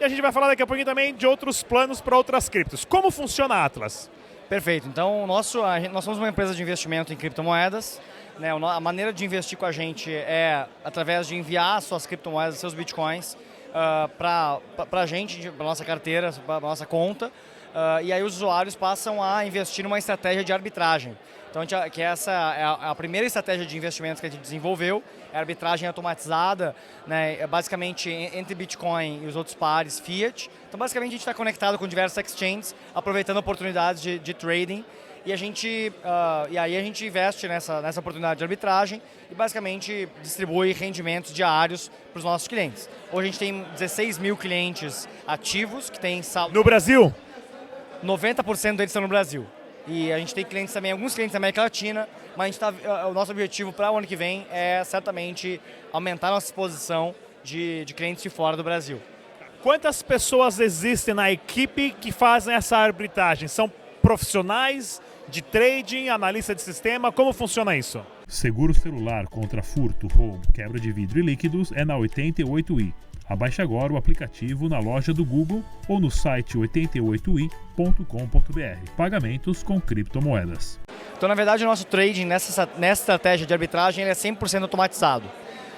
e 0.00 0.04
a 0.04 0.08
gente 0.08 0.22
vai 0.22 0.32
falar 0.32 0.46
daqui 0.48 0.62
a 0.62 0.66
pouquinho 0.66 0.86
também 0.86 1.14
de 1.14 1.26
outros 1.26 1.62
planos 1.62 2.00
para 2.00 2.16
outras 2.16 2.48
criptos. 2.48 2.84
Como 2.84 3.10
funciona 3.10 3.56
a 3.56 3.64
Atlas? 3.64 4.10
Perfeito. 4.48 4.86
Então, 4.86 5.26
nosso, 5.26 5.62
nós 5.90 6.04
somos 6.04 6.18
uma 6.18 6.28
empresa 6.28 6.54
de 6.54 6.62
investimento 6.62 7.12
em 7.12 7.16
criptomoedas. 7.16 8.00
Né? 8.38 8.50
A 8.50 8.80
maneira 8.80 9.12
de 9.12 9.24
investir 9.24 9.58
com 9.58 9.66
a 9.66 9.72
gente 9.72 10.12
é 10.12 10.66
através 10.84 11.26
de 11.26 11.36
enviar 11.36 11.82
suas 11.82 12.06
criptomoedas, 12.06 12.56
seus 12.56 12.74
bitcoins, 12.74 13.34
uh, 13.34 14.08
para 14.16 14.60
a 14.92 15.06
gente, 15.06 15.50
para 15.50 15.64
nossa 15.64 15.84
carteira, 15.84 16.32
para 16.46 16.60
nossa 16.60 16.86
conta. 16.86 17.32
Uh, 17.72 18.04
e 18.04 18.12
aí 18.12 18.22
os 18.22 18.36
usuários 18.36 18.76
passam 18.76 19.22
a 19.22 19.46
investir 19.46 19.82
numa 19.82 19.98
estratégia 19.98 20.44
de 20.44 20.52
arbitragem. 20.52 21.16
Então, 21.50 21.62
gente, 21.62 21.90
que 21.90 22.00
essa 22.00 22.30
é 22.30 22.62
a, 22.62 22.90
a, 22.90 22.94
primeira 22.94 23.26
estratégia 23.26 23.66
de 23.66 23.76
investimentos 23.76 24.20
que 24.20 24.26
a 24.26 24.30
gente 24.30 24.40
desenvolveu, 24.40 25.02
é 25.32 25.36
a 25.36 25.40
arbitragem 25.40 25.86
automatizada, 25.86 26.74
né, 27.06 27.38
é 27.40 27.46
basicamente 27.46 28.10
entre 28.10 28.54
Bitcoin 28.54 29.22
e 29.22 29.26
os 29.26 29.36
outros 29.36 29.54
pares 29.54 30.00
Fiat. 30.00 30.50
Então, 30.68 30.78
basicamente, 30.78 31.10
a 31.10 31.12
gente 31.12 31.20
está 31.20 31.34
conectado 31.34 31.78
com 31.78 31.86
diversas 31.86 32.24
exchanges, 32.24 32.74
aproveitando 32.94 33.36
oportunidades 33.36 34.00
de, 34.00 34.18
de 34.18 34.32
trading 34.32 34.84
e 35.24 35.32
a 35.32 35.36
gente 35.36 35.92
uh, 36.04 36.50
e 36.50 36.58
aí 36.58 36.76
a 36.76 36.80
gente 36.80 37.06
investe 37.06 37.46
nessa, 37.46 37.80
nessa 37.80 38.00
oportunidade 38.00 38.38
de 38.38 38.44
arbitragem 38.44 39.00
e 39.30 39.34
basicamente 39.34 40.08
distribui 40.20 40.72
rendimentos 40.72 41.32
diários 41.32 41.90
para 42.12 42.18
os 42.18 42.24
nossos 42.24 42.48
clientes. 42.48 42.88
Hoje 43.12 43.28
a 43.28 43.30
gente 43.30 43.38
tem 43.38 43.64
16 43.72 44.18
mil 44.18 44.36
clientes 44.36 45.08
ativos 45.26 45.88
que 45.88 46.00
têm 46.00 46.22
saldo. 46.22 46.54
No 46.54 46.64
Brasil? 46.64 47.14
90% 48.04 48.76
deles 48.76 48.90
estão 48.90 49.02
no 49.02 49.08
Brasil. 49.08 49.46
E 49.86 50.12
a 50.12 50.18
gente 50.18 50.34
tem 50.34 50.44
clientes 50.44 50.72
também, 50.72 50.92
alguns 50.92 51.14
clientes 51.14 51.32
da 51.32 51.38
América 51.38 51.62
Latina, 51.62 52.08
mas 52.36 52.44
a 52.44 52.46
gente 52.46 52.60
tá, 52.60 52.72
ah, 52.88 53.08
o 53.08 53.12
nosso 53.12 53.32
objetivo 53.32 53.72
para 53.72 53.90
o 53.90 53.98
ano 53.98 54.06
que 54.06 54.14
vem 54.14 54.46
é 54.50 54.82
certamente 54.84 55.60
aumentar 55.92 56.28
a 56.28 56.32
nossa 56.32 56.46
exposição 56.46 57.14
de, 57.42 57.84
de 57.84 57.94
clientes 57.94 58.22
de 58.22 58.30
fora 58.30 58.56
do 58.56 58.62
Brasil. 58.62 59.00
Quantas 59.62 60.02
pessoas 60.02 60.58
existem 60.58 61.14
na 61.14 61.30
equipe 61.30 61.94
que 62.00 62.12
fazem 62.12 62.54
essa 62.54 62.76
arbitragem? 62.76 63.48
São 63.48 63.70
profissionais 64.00 65.00
de 65.28 65.40
trading, 65.40 66.08
analista 66.08 66.54
de 66.54 66.62
sistema? 66.62 67.12
Como 67.12 67.32
funciona 67.32 67.76
isso? 67.76 68.04
Seguro 68.26 68.74
celular 68.74 69.26
contra 69.28 69.62
furto, 69.62 70.08
roubo, 70.08 70.40
quebra 70.52 70.80
de 70.80 70.90
vidro 70.90 71.18
e 71.18 71.22
líquidos 71.22 71.70
é 71.72 71.84
na 71.84 71.94
88i. 71.94 72.92
Abaixe 73.32 73.62
agora 73.62 73.90
o 73.90 73.96
aplicativo 73.96 74.68
na 74.68 74.78
loja 74.78 75.14
do 75.14 75.24
Google 75.24 75.64
ou 75.88 75.98
no 75.98 76.10
site 76.10 76.58
88i.com.br. 76.58 78.90
Pagamentos 78.94 79.62
com 79.62 79.80
criptomoedas. 79.80 80.78
Então, 81.16 81.30
na 81.30 81.34
verdade, 81.34 81.64
o 81.64 81.66
nosso 81.66 81.86
trading 81.86 82.26
nessa, 82.26 82.68
nessa 82.76 83.00
estratégia 83.00 83.46
de 83.46 83.54
arbitragem 83.54 84.04
é 84.04 84.12
100% 84.12 84.60
automatizado. 84.60 85.24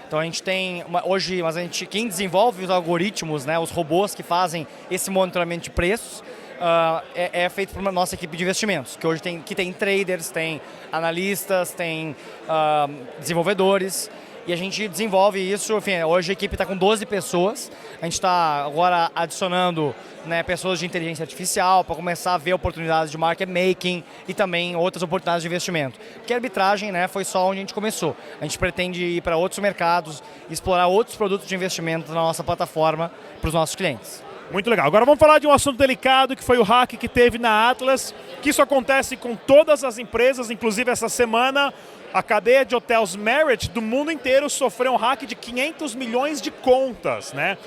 Então 0.08 0.18
a 0.18 0.25
gente 0.25 0.42
tem 0.42 0.82
uma, 0.84 1.06
hoje, 1.06 1.44
mas 1.44 1.56
a 1.56 1.61
gente 1.61 1.87
quem 1.87 2.08
desenvolve 2.08 2.64
os 2.64 2.70
algoritmos, 2.70 3.46
né, 3.46 3.56
os 3.56 3.70
robôs 3.70 4.16
que 4.16 4.25
fazem 4.25 4.66
esse 4.90 5.08
monitoramento 5.08 5.64
de 5.64 5.70
preços, 5.70 6.20
uh, 6.20 7.02
é, 7.14 7.44
é, 7.44 7.49
feito 7.49 7.73
por 7.73 7.80
uma 7.80 7.92
nossa 7.92 8.14
equipe 8.14 8.37
de 8.37 8.42
investimentos, 8.42 8.96
que 8.96 9.06
hoje 9.06 9.23
tem, 9.23 9.40
que 9.40 9.54
tem 9.54 9.73
traders, 9.73 10.30
tem 10.30 10.61
analistas, 10.92 11.73
tem 11.73 12.16
uh, 12.49 12.92
desenvolvedores, 13.20 14.11
e 14.46 14.52
a 14.52 14.56
gente 14.56 14.86
desenvolve 14.88 15.40
isso, 15.40 15.76
enfim, 15.76 16.02
hoje 16.02 16.30
a 16.30 16.34
equipe 16.34 16.54
está 16.54 16.66
com 16.66 16.76
12 16.76 17.06
pessoas, 17.06 17.72
a 18.00 18.04
gente 18.04 18.14
está 18.14 18.64
agora 18.64 19.10
adicionando 19.14 19.94
né, 20.26 20.42
pessoas 20.42 20.78
de 20.78 20.86
inteligência 20.86 21.22
artificial 21.22 21.82
para 21.82 21.96
começar 21.96 22.34
a 22.34 22.38
ver 22.38 22.52
oportunidades 22.52 23.10
de 23.10 23.16
market 23.16 23.48
making 23.48 24.04
e 24.28 24.34
também 24.34 24.76
outras 24.76 25.02
oportunidades 25.02 25.42
de 25.42 25.48
investimento. 25.48 25.98
Porque 26.14 26.32
a 26.32 26.36
arbitragem 26.36 26.92
né, 26.92 27.08
foi 27.08 27.24
só 27.24 27.46
onde 27.46 27.58
a 27.58 27.60
gente 27.60 27.74
começou. 27.74 28.16
A 28.40 28.44
gente 28.44 28.58
pretende 28.58 29.02
ir 29.02 29.22
para 29.22 29.36
outros 29.36 29.58
mercados, 29.60 30.22
explorar 30.50 30.88
outros 30.88 31.16
produtos 31.16 31.46
de 31.46 31.54
investimento 31.54 32.08
na 32.08 32.20
nossa 32.20 32.44
plataforma 32.44 33.10
para 33.40 33.48
os 33.48 33.54
nossos 33.54 33.74
clientes. 33.74 34.22
Muito 34.50 34.68
legal. 34.68 34.86
Agora 34.86 35.06
vamos 35.06 35.18
falar 35.18 35.38
de 35.38 35.46
um 35.46 35.52
assunto 35.52 35.78
delicado 35.78 36.36
que 36.36 36.44
foi 36.44 36.58
o 36.58 36.62
hack 36.62 36.90
que 36.96 37.08
teve 37.08 37.38
na 37.38 37.70
Atlas, 37.70 38.14
que 38.42 38.50
isso 38.50 38.60
acontece 38.60 39.16
com 39.16 39.34
todas 39.34 39.82
as 39.82 39.98
empresas, 39.98 40.50
inclusive 40.50 40.90
essa 40.90 41.08
semana 41.08 41.72
a 42.14 42.23
cadeia 42.23 42.64
de 42.64 42.76
hotéis 42.76 43.16
Marriott 43.16 43.68
do 43.71 43.83
mundo 43.83 44.12
inteiro 44.12 44.49
sofreu 44.49 44.92
um 44.92 44.97
hack 44.97 45.26
de 45.26 45.35
500 45.35 45.97
milhões 45.97 46.40
de 46.40 46.52
contas, 46.52 47.33
né? 47.33 47.59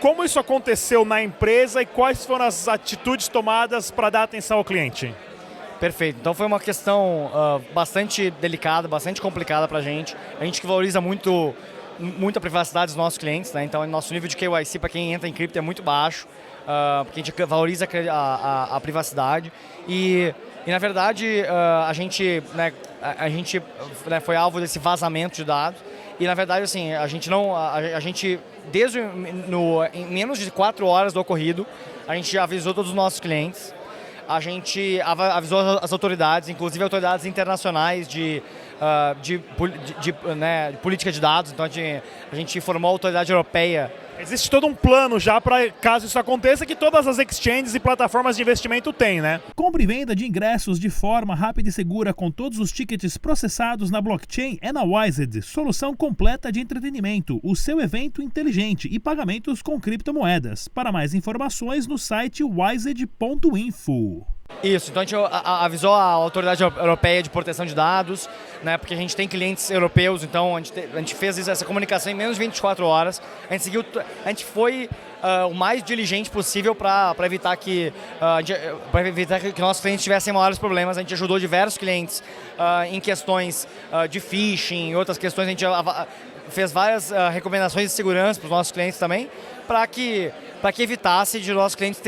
Como 0.00 0.22
isso 0.22 0.38
aconteceu 0.38 1.04
na 1.04 1.20
empresa 1.20 1.82
e 1.82 1.86
quais 1.86 2.24
foram 2.24 2.44
as 2.44 2.68
atitudes 2.68 3.26
tomadas 3.26 3.90
para 3.90 4.08
dar 4.08 4.22
atenção 4.22 4.58
ao 4.58 4.64
cliente? 4.64 5.12
Perfeito. 5.80 6.18
Então 6.20 6.32
foi 6.32 6.46
uma 6.46 6.60
questão 6.60 7.26
uh, 7.26 7.74
bastante 7.74 8.30
delicada, 8.30 8.86
bastante 8.86 9.20
complicada 9.20 9.66
para 9.66 9.78
a 9.78 9.82
gente. 9.82 10.16
A 10.40 10.44
gente 10.44 10.60
que 10.60 10.66
valoriza 10.68 11.00
muito 11.00 11.52
muita 11.98 12.40
privacidade 12.40 12.86
dos 12.86 12.96
nossos 12.96 13.18
clientes, 13.18 13.52
né? 13.52 13.64
então 13.64 13.84
nosso 13.88 14.14
nível 14.14 14.28
de 14.28 14.36
KYC 14.36 14.78
para 14.78 14.88
quem 14.88 15.12
entra 15.12 15.28
em 15.28 15.32
cripto 15.32 15.58
é 15.58 15.60
muito 15.60 15.82
baixo, 15.82 16.28
uh, 16.62 17.04
porque 17.04 17.20
a 17.20 17.24
gente 17.24 17.44
valoriza 17.44 17.88
a, 18.08 18.14
a, 18.14 18.76
a 18.76 18.80
privacidade 18.80 19.52
e, 19.88 20.32
e, 20.68 20.70
na 20.70 20.78
verdade 20.78 21.42
uh, 21.42 21.84
a 21.88 21.92
gente, 21.94 22.42
né, 22.54 22.74
a, 23.00 23.28
gente 23.30 23.62
né, 24.06 24.20
foi 24.20 24.36
alvo 24.36 24.60
desse 24.60 24.78
vazamento 24.78 25.36
de 25.36 25.44
dados 25.44 25.80
e 26.20 26.26
na 26.26 26.34
verdade 26.34 26.62
assim 26.62 26.92
a 26.92 27.06
gente 27.06 27.30
não 27.30 27.56
a, 27.56 27.76
a 27.76 28.00
gente 28.00 28.38
desde 28.70 29.00
no, 29.00 29.82
em 29.94 30.04
menos 30.04 30.38
de 30.38 30.50
quatro 30.50 30.86
horas 30.86 31.14
do 31.14 31.20
ocorrido 31.20 31.66
a 32.06 32.14
gente 32.14 32.36
avisou 32.36 32.74
todos 32.74 32.90
os 32.90 32.94
nossos 32.94 33.18
clientes 33.18 33.74
a 34.28 34.40
gente 34.40 35.00
avisou 35.02 35.58
as 35.80 35.90
autoridades, 35.90 36.50
inclusive 36.50 36.84
autoridades 36.84 37.24
internacionais 37.24 38.06
de 38.06 38.42
uh, 38.78 39.18
de, 39.22 39.38
de, 39.38 40.12
de, 40.12 40.34
né, 40.34 40.72
de, 40.72 40.76
política 40.76 41.10
de 41.10 41.18
dados, 41.18 41.50
então 41.50 41.64
a 41.64 41.68
gente, 41.68 42.02
a 42.30 42.36
gente 42.36 42.60
formou 42.60 42.90
a 42.90 42.92
autoridade 42.92 43.32
europeia. 43.32 43.90
Existe 44.20 44.50
todo 44.50 44.66
um 44.66 44.74
plano 44.74 45.18
já 45.20 45.40
para 45.40 45.70
caso 45.70 46.06
isso 46.06 46.18
aconteça 46.18 46.66
que 46.66 46.74
todas 46.74 47.06
as 47.06 47.18
exchanges 47.18 47.74
e 47.74 47.80
plataformas 47.80 48.36
de 48.36 48.42
investimento 48.42 48.92
têm, 48.92 49.20
né? 49.20 49.40
Compre 49.54 49.84
e 49.84 49.86
venda 49.86 50.14
de 50.14 50.26
ingressos 50.26 50.80
de 50.80 50.90
forma 50.90 51.34
rápida 51.34 51.68
e 51.68 51.72
segura 51.72 52.12
com 52.12 52.30
todos 52.30 52.58
os 52.58 52.72
tickets 52.72 53.16
processados 53.16 53.90
na 53.90 54.00
blockchain 54.00 54.58
é 54.60 54.72
na 54.72 54.82
Wised, 54.82 55.40
solução 55.42 55.94
completa 55.94 56.50
de 56.50 56.60
entretenimento, 56.60 57.38
o 57.44 57.54
seu 57.54 57.80
evento 57.80 58.20
inteligente 58.20 58.88
e 58.90 58.98
pagamentos 58.98 59.62
com 59.62 59.80
criptomoedas. 59.80 60.66
Para 60.66 60.90
mais 60.90 61.14
informações 61.14 61.86
no 61.86 61.96
site 61.96 62.42
wised.info. 62.42 64.37
Isso, 64.62 64.90
então 64.90 65.02
a 65.02 65.04
gente 65.04 65.14
avisou 65.44 65.94
a 65.94 66.02
Autoridade 66.02 66.62
Europeia 66.62 67.22
de 67.22 67.30
Proteção 67.30 67.64
de 67.64 67.76
Dados, 67.76 68.28
né, 68.60 68.76
porque 68.76 68.92
a 68.92 68.96
gente 68.96 69.14
tem 69.14 69.28
clientes 69.28 69.70
europeus, 69.70 70.24
então 70.24 70.56
a 70.56 70.60
gente, 70.60 70.72
a 70.92 70.98
gente 70.98 71.14
fez 71.14 71.46
essa 71.46 71.64
comunicação 71.64 72.10
em 72.10 72.14
menos 72.14 72.36
de 72.36 72.42
24 72.42 72.84
horas. 72.84 73.22
A 73.48 73.52
gente 73.52 73.62
seguiu, 73.62 73.84
a 74.24 74.28
gente 74.28 74.44
foi 74.44 74.90
uh, 75.22 75.48
o 75.48 75.54
mais 75.54 75.82
diligente 75.82 76.28
possível 76.28 76.74
para 76.74 77.14
evitar 77.24 77.56
que 77.56 77.92
uh, 78.20 78.98
evitar 78.98 79.38
que 79.38 79.60
nossos 79.60 79.80
clientes 79.80 80.02
tivessem 80.02 80.32
maiores 80.32 80.58
problemas. 80.58 80.98
A 80.98 81.00
gente 81.02 81.14
ajudou 81.14 81.38
diversos 81.38 81.78
clientes 81.78 82.20
uh, 82.58 82.92
em 82.92 83.00
questões 83.00 83.68
de 84.10 84.18
phishing, 84.20 84.94
outras 84.94 85.18
questões. 85.18 85.46
A 85.46 85.50
gente 85.50 85.64
fez 86.48 86.72
várias 86.72 87.12
recomendações 87.32 87.86
de 87.86 87.92
segurança 87.92 88.40
para 88.40 88.46
os 88.46 88.50
nossos 88.50 88.72
clientes 88.72 88.98
também, 88.98 89.30
para 89.68 89.86
que 89.86 90.32
para 90.60 90.72
que 90.72 90.82
evitasse 90.82 91.40
de 91.40 91.52
nossos 91.52 91.76
clientes 91.76 92.02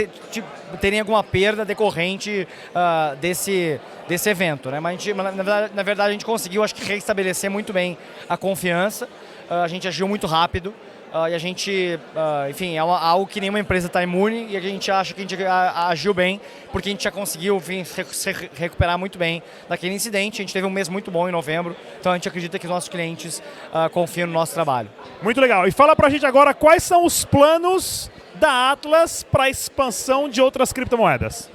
terem 0.80 1.00
alguma 1.00 1.22
perda 1.22 1.64
decorrente 1.64 2.46
uh, 2.70 3.16
desse, 3.16 3.80
desse 4.08 4.28
evento. 4.28 4.70
Né? 4.70 4.80
Mas, 4.80 5.00
gente, 5.00 5.14
na, 5.16 5.30
verdade, 5.30 5.72
na, 5.74 5.82
verdade, 5.82 6.08
a 6.08 6.12
gente 6.12 6.24
conseguiu, 6.24 6.62
acho 6.64 6.74
que, 6.74 6.84
restabelecer 6.84 7.50
muito 7.50 7.72
bem 7.72 7.96
a 8.28 8.36
confiança, 8.36 9.06
uh, 9.48 9.54
a 9.54 9.68
gente 9.68 9.86
agiu 9.86 10.08
muito 10.08 10.26
rápido, 10.26 10.74
Uh, 11.12 11.28
e 11.28 11.34
a 11.34 11.38
gente, 11.38 11.98
uh, 12.14 12.48
enfim, 12.48 12.76
é 12.76 12.84
uma, 12.84 12.96
algo 12.96 13.26
que 13.26 13.40
nenhuma 13.40 13.58
empresa 13.58 13.88
está 13.88 14.00
imune 14.00 14.46
e 14.48 14.56
a 14.56 14.60
gente 14.60 14.92
acha 14.92 15.12
que 15.12 15.20
a 15.20 15.22
gente 15.24 15.44
agiu 15.44 16.14
bem, 16.14 16.40
porque 16.70 16.88
a 16.88 16.92
gente 16.92 17.02
já 17.02 17.10
conseguiu 17.10 17.56
enfim, 17.56 17.82
se 17.82 18.30
recuperar 18.54 18.96
muito 18.96 19.18
bem 19.18 19.42
daquele 19.68 19.92
incidente. 19.92 20.40
A 20.40 20.44
gente 20.44 20.52
teve 20.52 20.64
um 20.66 20.70
mês 20.70 20.88
muito 20.88 21.10
bom 21.10 21.28
em 21.28 21.32
novembro, 21.32 21.74
então 21.98 22.12
a 22.12 22.14
gente 22.14 22.28
acredita 22.28 22.60
que 22.60 22.66
os 22.66 22.70
nossos 22.70 22.88
clientes 22.88 23.42
uh, 23.72 23.90
confiam 23.90 24.28
no 24.28 24.32
nosso 24.32 24.54
trabalho. 24.54 24.88
Muito 25.20 25.40
legal. 25.40 25.66
E 25.66 25.72
fala 25.72 25.96
para 25.96 26.06
a 26.06 26.10
gente 26.10 26.24
agora 26.24 26.54
quais 26.54 26.84
são 26.84 27.04
os 27.04 27.24
planos 27.24 28.08
da 28.36 28.70
Atlas 28.70 29.24
para 29.24 29.44
a 29.44 29.50
expansão 29.50 30.28
de 30.28 30.40
outras 30.40 30.72
criptomoedas. 30.72 31.50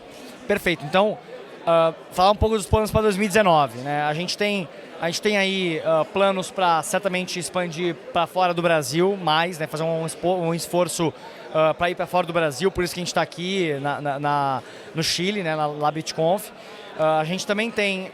Perfeito. 0.48 0.86
Então, 0.86 1.18
falar 2.12 2.32
um 2.32 2.36
pouco 2.36 2.56
dos 2.56 2.68
planos 2.68 2.92
para 2.92 3.02
2019. 3.04 3.80
Né? 3.80 4.04
A 4.04 4.14
gente 4.14 4.38
tem 4.38 4.70
a 5.00 5.08
gente 5.08 5.22
tem 5.22 5.38
aí 5.38 5.82
uh, 5.82 6.06
planos 6.06 6.52
para 6.52 6.82
certamente 6.82 7.38
expandir 7.38 7.96
para 8.14 8.26
fora 8.26 8.54
do 8.54 8.62
Brasil 8.62 9.18
mais, 9.18 9.60
né? 9.60 9.68
fazer 9.68 9.84
um, 9.84 10.08
um 10.24 10.54
esforço 10.54 11.10
uh, 11.10 11.74
para 11.74 11.90
ir 11.90 11.96
para 11.96 12.08
fora 12.08 12.26
do 12.26 12.34
Brasil, 12.34 12.72
por 12.72 12.84
isso 12.84 12.94
que 12.94 13.00
a 13.00 13.04
gente 13.04 13.10
está 13.10 13.22
aqui 13.22 13.78
na, 13.82 14.02
na, 14.02 14.20
na, 14.20 14.64
no 14.94 15.04
Chile, 15.04 15.44
né? 15.44 15.56
na, 15.56 15.68
na 15.68 15.92
BitConf. 15.92 16.50
Uh, 16.50 17.04
a 17.20 17.24
gente 17.26 17.46
também 17.46 17.70
tem 17.70 18.10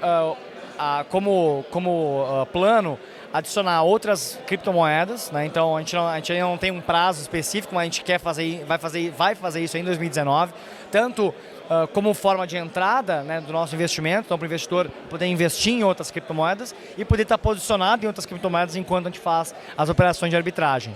como, 1.10 1.64
como 1.70 2.48
plano 2.52 2.98
adicionar 3.32 3.84
outras 3.84 4.40
criptomoedas, 4.48 5.32
né? 5.32 5.46
Então 5.46 5.78
a 5.78 5.80
gente, 5.80 5.96
não, 5.96 6.08
a 6.08 6.16
gente 6.16 6.34
ainda 6.34 6.46
não 6.46 6.58
tem 6.58 6.72
um 6.72 6.82
prazo 6.82 7.22
específico, 7.22 7.76
mas 7.76 7.82
a 7.82 7.86
gente 7.86 8.04
quer 8.04 8.20
fazer, 8.20 8.66
vai 8.66 8.80
fazer, 8.80 9.12
vai 9.12 9.36
fazer 9.36 9.62
isso 9.62 9.78
em 9.78 9.84
2019, 9.84 10.54
tanto 10.92 11.34
uh, 11.72 11.88
como 11.88 12.14
forma 12.14 12.46
de 12.46 12.58
entrada 12.58 13.24
né, 13.24 13.40
do 13.40 13.54
nosso 13.54 13.74
investimento, 13.74 14.26
então 14.26 14.38
para 14.38 14.44
o 14.44 14.48
investidor 14.48 14.90
poder 15.10 15.26
investir 15.28 15.74
em 15.74 15.84
outras 15.84 16.12
criptomoedas 16.12 16.76
e 16.98 17.06
poder 17.06 17.24
estar 17.24 17.38
posicionado 17.38 18.04
em 18.04 18.08
outras 18.08 18.26
criptomoedas 18.26 18.76
enquanto 18.76 19.08
a 19.08 19.10
gente 19.10 19.20
faz 19.20 19.56
as 19.78 19.90
operações 19.90 20.30
de 20.30 20.36
arbitragem. 20.36 20.94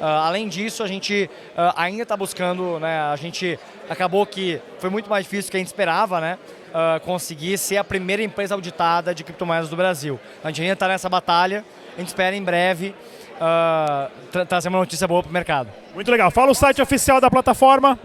Uh, 0.00 0.04
além 0.04 0.48
disso, 0.48 0.82
a 0.82 0.88
gente 0.88 1.30
uh, 1.52 1.72
ainda 1.76 2.02
está 2.02 2.16
buscando, 2.16 2.80
né, 2.80 3.00
a 3.00 3.16
gente 3.16 3.58
acabou 3.88 4.26
que 4.26 4.60
foi 4.78 4.90
muito 4.90 5.08
mais 5.08 5.24
difícil 5.24 5.48
do 5.48 5.50
que 5.52 5.56
a 5.56 5.60
gente 5.60 5.68
esperava, 5.68 6.20
né? 6.20 6.38
Uh, 6.66 7.00
conseguir 7.00 7.56
ser 7.56 7.78
a 7.78 7.84
primeira 7.84 8.22
empresa 8.22 8.54
auditada 8.54 9.14
de 9.14 9.24
criptomoedas 9.24 9.70
do 9.70 9.76
Brasil. 9.76 10.20
A 10.44 10.48
gente 10.48 10.60
ainda 10.60 10.74
está 10.74 10.86
nessa 10.86 11.08
batalha, 11.08 11.64
a 11.96 12.00
gente 12.00 12.08
espera 12.08 12.36
em 12.36 12.42
breve 12.42 12.94
uh, 13.36 14.10
tra 14.30 14.44
trazer 14.44 14.68
uma 14.68 14.78
notícia 14.78 15.08
boa 15.08 15.22
para 15.22 15.30
o 15.30 15.32
mercado. 15.32 15.70
Muito 15.94 16.10
legal. 16.10 16.30
Fala 16.30 16.50
o 16.50 16.54
site 16.54 16.82
oficial 16.82 17.18
da 17.18 17.30
plataforma. 17.30 17.98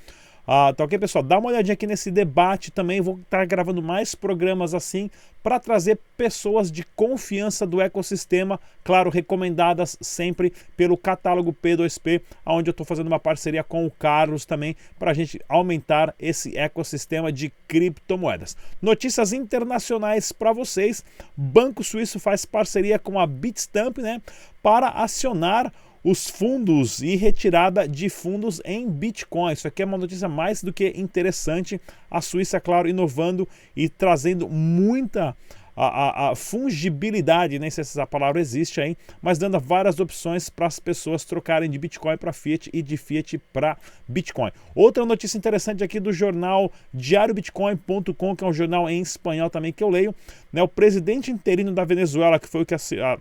Ah, 0.46 0.74
tá 0.76 0.84
ok, 0.84 1.00
pessoal? 1.00 1.24
Dá 1.24 1.40
uma 1.40 1.50
olhadinha 1.50 1.74
aqui 1.74 1.88
nesse 1.88 2.12
debate 2.12 2.70
também. 2.70 3.00
Vou 3.00 3.18
estar 3.18 3.46
gravando 3.46 3.82
mais 3.82 4.14
programas 4.14 4.74
assim 4.74 5.10
para 5.42 5.60
trazer 5.60 6.00
pessoas 6.18 6.72
de 6.72 6.84
confiança 6.96 7.68
do 7.68 7.82
ecossistema, 7.82 8.60
claro, 8.84 9.10
recomendadas 9.10 9.98
sempre 10.02 10.54
pelo 10.76 10.98
catálogo 10.98 11.54
P2P, 11.54 12.22
onde 12.46 12.70
eu 12.70 12.72
estou 12.72 12.86
fazendo 12.86 13.08
uma 13.08 13.20
parceria 13.20 13.64
com 13.64 13.86
o 13.86 13.92
Carlos 13.92 14.46
também 14.46 14.76
para 14.98 15.12
a 15.12 15.14
gente 15.14 15.40
aumentar 15.50 16.14
esse 16.20 16.58
ecossistema 16.58 17.32
de 17.32 17.52
criptomoedas. 17.68 18.56
Notícias 18.82 19.32
internacionais 19.32 20.32
para 20.34 20.52
vocês: 20.52 21.04
Banco 21.36 21.84
Suíço 21.84 22.20
faz 22.20 22.46
parceria 22.46 23.00
com 23.00 23.20
a 23.20 23.28
Bitstamp, 23.28 23.98
né, 23.98 24.22
para 24.62 24.90
acionar 24.90 25.72
os 26.04 26.30
fundos 26.30 27.02
e 27.02 27.16
retirada 27.16 27.88
de 27.88 28.10
fundos 28.10 28.62
em 28.66 28.90
Bitcoin. 28.90 29.54
Isso 29.54 29.68
aqui 29.68 29.82
é 29.82 29.86
uma 29.86 29.98
notícia 29.98 30.28
mais 30.28 30.62
do 30.62 30.74
que 30.74 30.94
interessante. 30.96 31.80
A 32.12 32.22
Suíça, 32.22 32.60
claro, 32.60 32.90
inovando 32.90 33.48
e 33.76 33.88
trazendo 33.88 34.50
muita 34.50 35.36
a, 35.76 35.86
a, 35.86 36.32
a, 36.32 36.36
fungibilidade, 36.36 37.58
nem 37.58 37.70
sei 37.70 37.84
se 37.84 37.92
essa 37.92 38.06
palavra 38.06 38.40
existe 38.40 38.80
aí, 38.80 38.96
mas 39.22 39.38
dando 39.38 39.60
várias 39.60 40.00
opções 40.00 40.50
para 40.50 40.68
as 40.68 40.80
pessoas 40.80 41.26
trocarem 41.26 41.70
de 41.70 41.78
Bitcoin 41.78 42.18
para 42.18 42.32
Fiat 42.32 42.70
e 42.72 42.82
de 42.82 42.96
Fiat 42.96 43.40
para 43.52 43.78
Bitcoin. 44.08 44.52
Outra 44.76 45.06
notícia 45.06 45.38
interessante 45.38 45.84
aqui 45.84 46.00
do 46.00 46.14
jornal 46.14 46.72
diariobitcoin.com, 46.94 48.36
que 48.36 48.44
é 48.44 48.48
um 48.48 48.54
jornal 48.54 48.90
em 48.90 49.02
espanhol 49.02 49.50
também 49.50 49.74
que 49.74 49.84
eu 49.84 49.90
leio, 49.90 50.14
né? 50.52 50.62
O 50.62 50.68
presidente 50.68 51.32
interino 51.32 51.72
da 51.72 51.84
Venezuela, 51.84 52.40
que 52.40 52.48
foi 52.48 52.62
o 52.62 52.66
que, 52.66 52.76
a, 52.76 53.18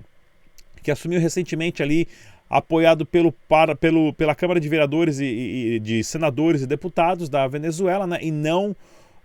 que 0.83 0.91
assumiu 0.91 1.21
recentemente 1.21 1.83
ali 1.83 2.07
apoiado 2.53 3.07
pelo, 3.07 3.33
para, 3.33 3.75
pelo, 3.75 4.13
pela 4.13 4.35
Câmara 4.35 4.61
de 4.61 4.69
Vereadores 4.69 5.19
e, 5.19 5.25
e, 5.25 5.81
de 5.81 6.05
Senadores 6.05 6.61
e 6.61 6.67
Deputados 6.67 7.31
da 7.31 7.47
Venezuela, 7.47 8.07
né, 8.07 8.19
e 8.21 8.31
não 8.31 8.77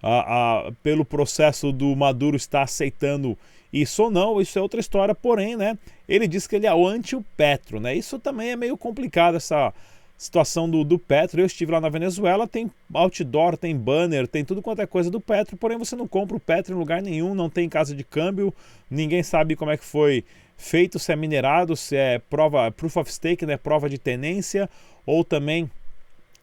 a, 0.01 0.67
a, 0.67 0.71
pelo 0.81 1.03
processo 1.03 1.73
do 1.73 1.93
Maduro 1.93 2.37
estar 2.37 2.61
aceitando 2.61 3.37
isso 3.71 4.03
ou 4.03 4.09
não, 4.09 4.39
isso 4.39 4.57
é 4.57 4.61
outra 4.61 4.79
história, 4.79 5.13
porém, 5.13 5.57
né, 5.57 5.77
ele 6.07 6.25
diz 6.25 6.47
que 6.47 6.55
ele 6.55 6.65
é 6.65 6.73
o 6.73 6.87
anti-Petro, 6.87 7.81
né, 7.81 7.93
isso 7.93 8.17
também 8.17 8.51
é 8.51 8.55
meio 8.55 8.77
complicado, 8.77 9.35
essa 9.35 9.73
situação 10.17 10.69
do, 10.69 10.85
do 10.85 10.97
Petro, 10.97 11.41
eu 11.41 11.45
estive 11.45 11.73
lá 11.73 11.81
na 11.81 11.89
Venezuela, 11.89 12.47
tem 12.47 12.71
outdoor, 12.93 13.57
tem 13.57 13.75
banner, 13.75 14.25
tem 14.25 14.45
tudo 14.45 14.61
quanto 14.61 14.81
é 14.81 14.87
coisa 14.87 15.11
do 15.11 15.19
Petro, 15.19 15.57
porém 15.57 15.77
você 15.77 15.97
não 15.97 16.07
compra 16.07 16.37
o 16.37 16.39
Petro 16.39 16.73
em 16.73 16.79
lugar 16.79 17.01
nenhum, 17.01 17.35
não 17.35 17.49
tem 17.49 17.67
casa 17.67 17.93
de 17.93 18.05
câmbio, 18.05 18.53
ninguém 18.89 19.21
sabe 19.21 19.57
como 19.57 19.69
é 19.69 19.77
que 19.77 19.83
foi 19.83 20.23
feito, 20.57 20.97
se 20.97 21.11
é 21.13 21.15
minerado, 21.15 21.75
se 21.75 21.95
é 21.95 22.19
prova, 22.19 22.71
proof 22.71 22.97
of 22.97 23.13
stake, 23.13 23.45
né, 23.45 23.55
prova 23.55 23.87
de 23.87 23.97
tenência, 23.97 24.69
ou 25.05 25.23
também 25.23 25.69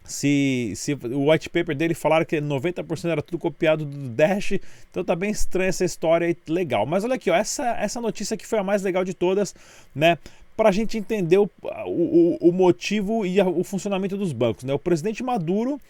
se, 0.04 0.72
se 0.76 0.92
o 0.92 1.30
white 1.30 1.48
paper 1.48 1.74
dele 1.74 1.94
falaram 1.94 2.24
que 2.26 2.36
90% 2.36 3.08
era 3.08 3.22
tudo 3.22 3.38
copiado 3.38 3.84
do 3.84 4.08
Dash, 4.10 4.52
então 4.90 5.02
tá 5.02 5.16
bem 5.16 5.30
estranha 5.30 5.70
essa 5.70 5.84
história 5.84 6.26
aí, 6.26 6.36
legal. 6.46 6.84
Mas 6.84 7.04
olha 7.04 7.14
aqui, 7.14 7.30
ó, 7.30 7.34
essa, 7.34 7.66
essa 7.78 8.00
notícia 8.00 8.34
aqui 8.34 8.46
foi 8.46 8.58
a 8.58 8.62
mais 8.62 8.82
legal 8.82 9.02
de 9.02 9.14
todas, 9.14 9.54
né? 9.94 10.18
Para 10.56 10.68
a 10.68 10.72
gente 10.72 10.96
entender 10.96 11.38
o, 11.38 11.50
o, 11.86 12.48
o 12.48 12.52
motivo 12.52 13.26
e 13.26 13.40
a, 13.40 13.48
o 13.48 13.64
funcionamento 13.64 14.16
dos 14.16 14.32
bancos. 14.32 14.62
Né? 14.62 14.72
O 14.72 14.78
presidente 14.78 15.22
Maduro, 15.22 15.80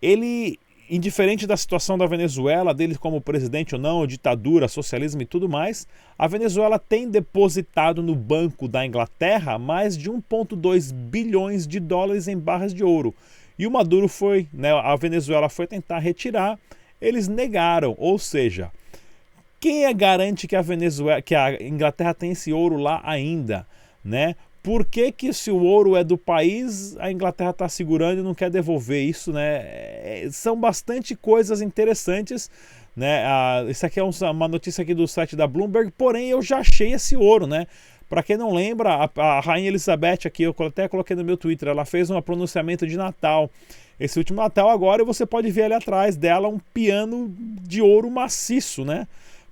ele 0.00 0.58
indiferente 0.90 1.46
da 1.46 1.56
situação 1.56 1.98
da 1.98 2.06
Venezuela, 2.06 2.74
dele 2.74 2.96
como 2.96 3.20
presidente 3.20 3.74
ou 3.74 3.80
não, 3.80 4.06
ditadura, 4.06 4.68
socialismo 4.68 5.22
e 5.22 5.26
tudo 5.26 5.48
mais, 5.48 5.86
a 6.18 6.26
Venezuela 6.26 6.78
tem 6.78 7.08
depositado 7.08 8.02
no 8.02 8.14
Banco 8.14 8.66
da 8.66 8.84
Inglaterra 8.84 9.58
mais 9.58 9.96
de 9.96 10.10
1,2 10.10 10.92
bilhões 10.92 11.66
de 11.66 11.78
dólares 11.78 12.28
em 12.28 12.38
barras 12.38 12.72
de 12.72 12.82
ouro. 12.82 13.14
E 13.58 13.66
o 13.66 13.70
Maduro 13.70 14.08
foi, 14.08 14.48
né, 14.52 14.72
a 14.72 14.94
Venezuela 14.96 15.48
foi 15.48 15.66
tentar 15.66 15.98
retirar, 15.98 16.58
eles 17.00 17.28
negaram, 17.28 17.94
ou 17.98 18.18
seja, 18.18 18.70
quem 19.60 19.84
é 19.84 19.92
garante 19.92 20.46
que 20.46 20.54
a 20.54 20.62
Venezuela, 20.62 21.20
que 21.20 21.34
a 21.34 21.60
Inglaterra 21.60 22.14
tem 22.14 22.30
esse 22.30 22.52
ouro 22.52 22.76
lá 22.76 23.00
ainda, 23.04 23.66
né? 24.04 24.36
Por 24.62 24.84
que, 24.84 25.12
que 25.12 25.32
se 25.32 25.50
o 25.50 25.62
ouro 25.62 25.96
é 25.96 26.04
do 26.04 26.18
país, 26.18 26.96
a 26.98 27.10
Inglaterra 27.10 27.50
está 27.50 27.68
segurando 27.68 28.20
e 28.20 28.22
não 28.22 28.34
quer 28.34 28.50
devolver 28.50 29.02
isso, 29.02 29.32
né? 29.32 29.60
É, 29.62 30.28
são 30.32 30.58
bastante 30.58 31.14
coisas 31.14 31.60
interessantes, 31.60 32.50
né? 32.96 33.24
Ah, 33.24 33.64
isso 33.68 33.86
aqui 33.86 34.00
é 34.00 34.02
uma 34.02 34.48
notícia 34.48 34.82
aqui 34.82 34.94
do 34.94 35.06
site 35.06 35.36
da 35.36 35.46
Bloomberg, 35.46 35.92
porém 35.96 36.28
eu 36.30 36.42
já 36.42 36.58
achei 36.58 36.92
esse 36.92 37.16
ouro, 37.16 37.46
né? 37.46 37.66
Para 38.08 38.22
quem 38.22 38.36
não 38.36 38.52
lembra, 38.52 38.94
a, 38.94 39.10
a, 39.20 39.40
Rainha 39.40 39.68
Elizabeth 39.68 40.26
aqui, 40.26 40.42
eu 40.42 40.54
até 40.66 40.88
coloquei 40.88 41.14
no 41.14 41.24
meu 41.24 41.36
Twitter, 41.36 41.68
ela 41.68 41.84
fez 41.84 42.10
um 42.10 42.20
pronunciamento 42.22 42.86
de 42.86 42.96
Natal. 42.96 43.50
Esse 44.00 44.18
último 44.18 44.40
Natal 44.40 44.70
agora 44.70 45.04
você 45.04 45.26
pode 45.26 45.50
ver 45.50 45.64
ali 45.64 45.74
atrás 45.74 46.16
dela 46.16 46.48
um 46.48 46.58
piano 46.72 47.34
de 47.62 47.82
ouro 47.82 48.10
maciço, 48.10 48.84
né? 48.84 49.06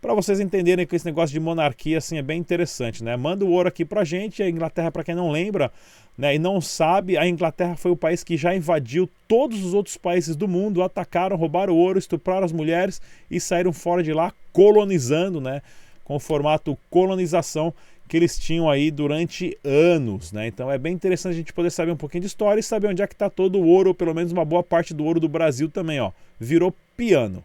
Para 0.06 0.14
vocês 0.14 0.38
entenderem 0.38 0.86
que 0.86 0.94
esse 0.94 1.04
negócio 1.04 1.32
de 1.32 1.40
monarquia 1.40 1.98
assim 1.98 2.16
é 2.16 2.22
bem 2.22 2.38
interessante, 2.38 3.02
né? 3.02 3.16
Manda 3.16 3.44
o 3.44 3.50
ouro 3.50 3.66
aqui 3.66 3.84
pra 3.84 4.04
gente, 4.04 4.40
a 4.40 4.48
Inglaterra 4.48 4.88
para 4.88 5.02
quem 5.02 5.16
não 5.16 5.32
lembra, 5.32 5.72
né, 6.16 6.36
e 6.36 6.38
não 6.38 6.60
sabe, 6.60 7.18
a 7.18 7.26
Inglaterra 7.26 7.74
foi 7.74 7.90
o 7.90 7.96
país 7.96 8.22
que 8.22 8.36
já 8.36 8.54
invadiu 8.54 9.10
todos 9.26 9.64
os 9.64 9.74
outros 9.74 9.96
países 9.96 10.36
do 10.36 10.46
mundo, 10.46 10.80
atacaram, 10.80 11.36
roubaram 11.36 11.74
o 11.74 11.76
ouro, 11.76 11.98
estupraram 11.98 12.44
as 12.44 12.52
mulheres 12.52 13.02
e 13.28 13.40
saíram 13.40 13.72
fora 13.72 14.00
de 14.00 14.12
lá 14.12 14.32
colonizando, 14.52 15.40
né, 15.40 15.60
com 16.04 16.14
o 16.14 16.20
formato 16.20 16.78
colonização 16.88 17.74
que 18.08 18.16
eles 18.16 18.38
tinham 18.38 18.70
aí 18.70 18.92
durante 18.92 19.58
anos, 19.64 20.30
né? 20.30 20.46
Então 20.46 20.70
é 20.70 20.78
bem 20.78 20.94
interessante 20.94 21.32
a 21.32 21.36
gente 21.36 21.52
poder 21.52 21.70
saber 21.70 21.90
um 21.90 21.96
pouquinho 21.96 22.20
de 22.20 22.28
história 22.28 22.60
e 22.60 22.62
saber 22.62 22.86
onde 22.86 23.02
é 23.02 23.06
que 23.08 23.14
está 23.14 23.28
todo 23.28 23.58
o 23.58 23.66
ouro, 23.66 23.88
ou 23.88 23.94
pelo 23.94 24.14
menos 24.14 24.30
uma 24.30 24.44
boa 24.44 24.62
parte 24.62 24.94
do 24.94 25.04
ouro 25.04 25.18
do 25.18 25.28
Brasil 25.28 25.68
também, 25.68 25.98
ó. 25.98 26.12
Virou 26.38 26.72
piano. 26.96 27.42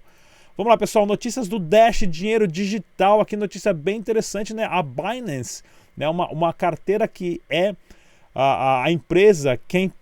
Vamos 0.57 0.69
lá, 0.69 0.77
pessoal, 0.77 1.05
notícias 1.05 1.47
do 1.47 1.57
Dash 1.57 1.99
Dinheiro 1.99 2.45
Digital, 2.45 3.21
aqui 3.21 3.37
notícia 3.37 3.73
bem 3.73 3.97
interessante, 3.97 4.53
né? 4.53 4.65
A 4.65 4.83
Binance, 4.83 5.63
né, 5.95 6.09
uma, 6.09 6.29
uma 6.29 6.51
carteira 6.51 7.07
que 7.07 7.41
é 7.49 7.73
a, 8.35 8.83
a 8.83 8.91
empresa, 8.91 9.57
quem 9.65 9.93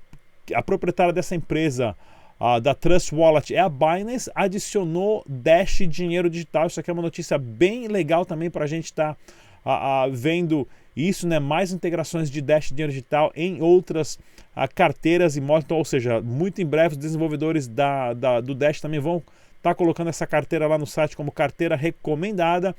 a 0.56 0.64
proprietária 0.64 1.14
dessa 1.14 1.36
empresa 1.36 1.96
uh, 2.42 2.60
da 2.60 2.74
Trust 2.74 3.14
Wallet 3.14 3.54
é 3.54 3.60
a 3.60 3.70
Binance, 3.70 4.32
adicionou 4.34 5.24
Dash 5.28 5.84
Dinheiro 5.88 6.28
Digital. 6.32 6.66
Isso 6.66 6.80
aqui 6.80 6.90
é 6.90 6.94
uma 6.94 7.04
notícia 7.04 7.38
bem 7.38 7.88
legal 7.88 8.26
também 8.26 8.50
para 8.50 8.64
a 8.64 8.68
gente 8.68 8.86
estar 8.86 9.16
tá, 9.64 10.08
vendo 10.12 10.68
isso, 10.98 11.28
né? 11.28 11.38
Mais 11.38 11.72
integrações 11.72 12.28
de 12.28 12.42
Dash 12.42 12.70
Dinheiro 12.70 12.92
Digital 12.92 13.32
em 13.36 13.62
outras 13.62 14.18
carteiras 14.74 15.38
e 15.38 15.42
modos. 15.42 15.66
Então, 15.66 15.78
ou 15.78 15.86
seja, 15.86 16.20
muito 16.20 16.60
em 16.60 16.66
breve 16.66 16.94
os 16.94 16.98
desenvolvedores 16.98 17.68
da, 17.68 18.14
da, 18.14 18.42
do 18.42 18.56
Dash 18.56 18.82
também 18.82 19.00
vão 19.00 19.22
está 19.60 19.76
colocando 19.76 20.08
essa 20.08 20.26
carteira 20.26 20.68
lá 20.68 20.78
no 20.78 20.88
site 20.88 21.16
como 21.16 21.32
carteira 21.32 21.76
recomendada. 21.76 22.76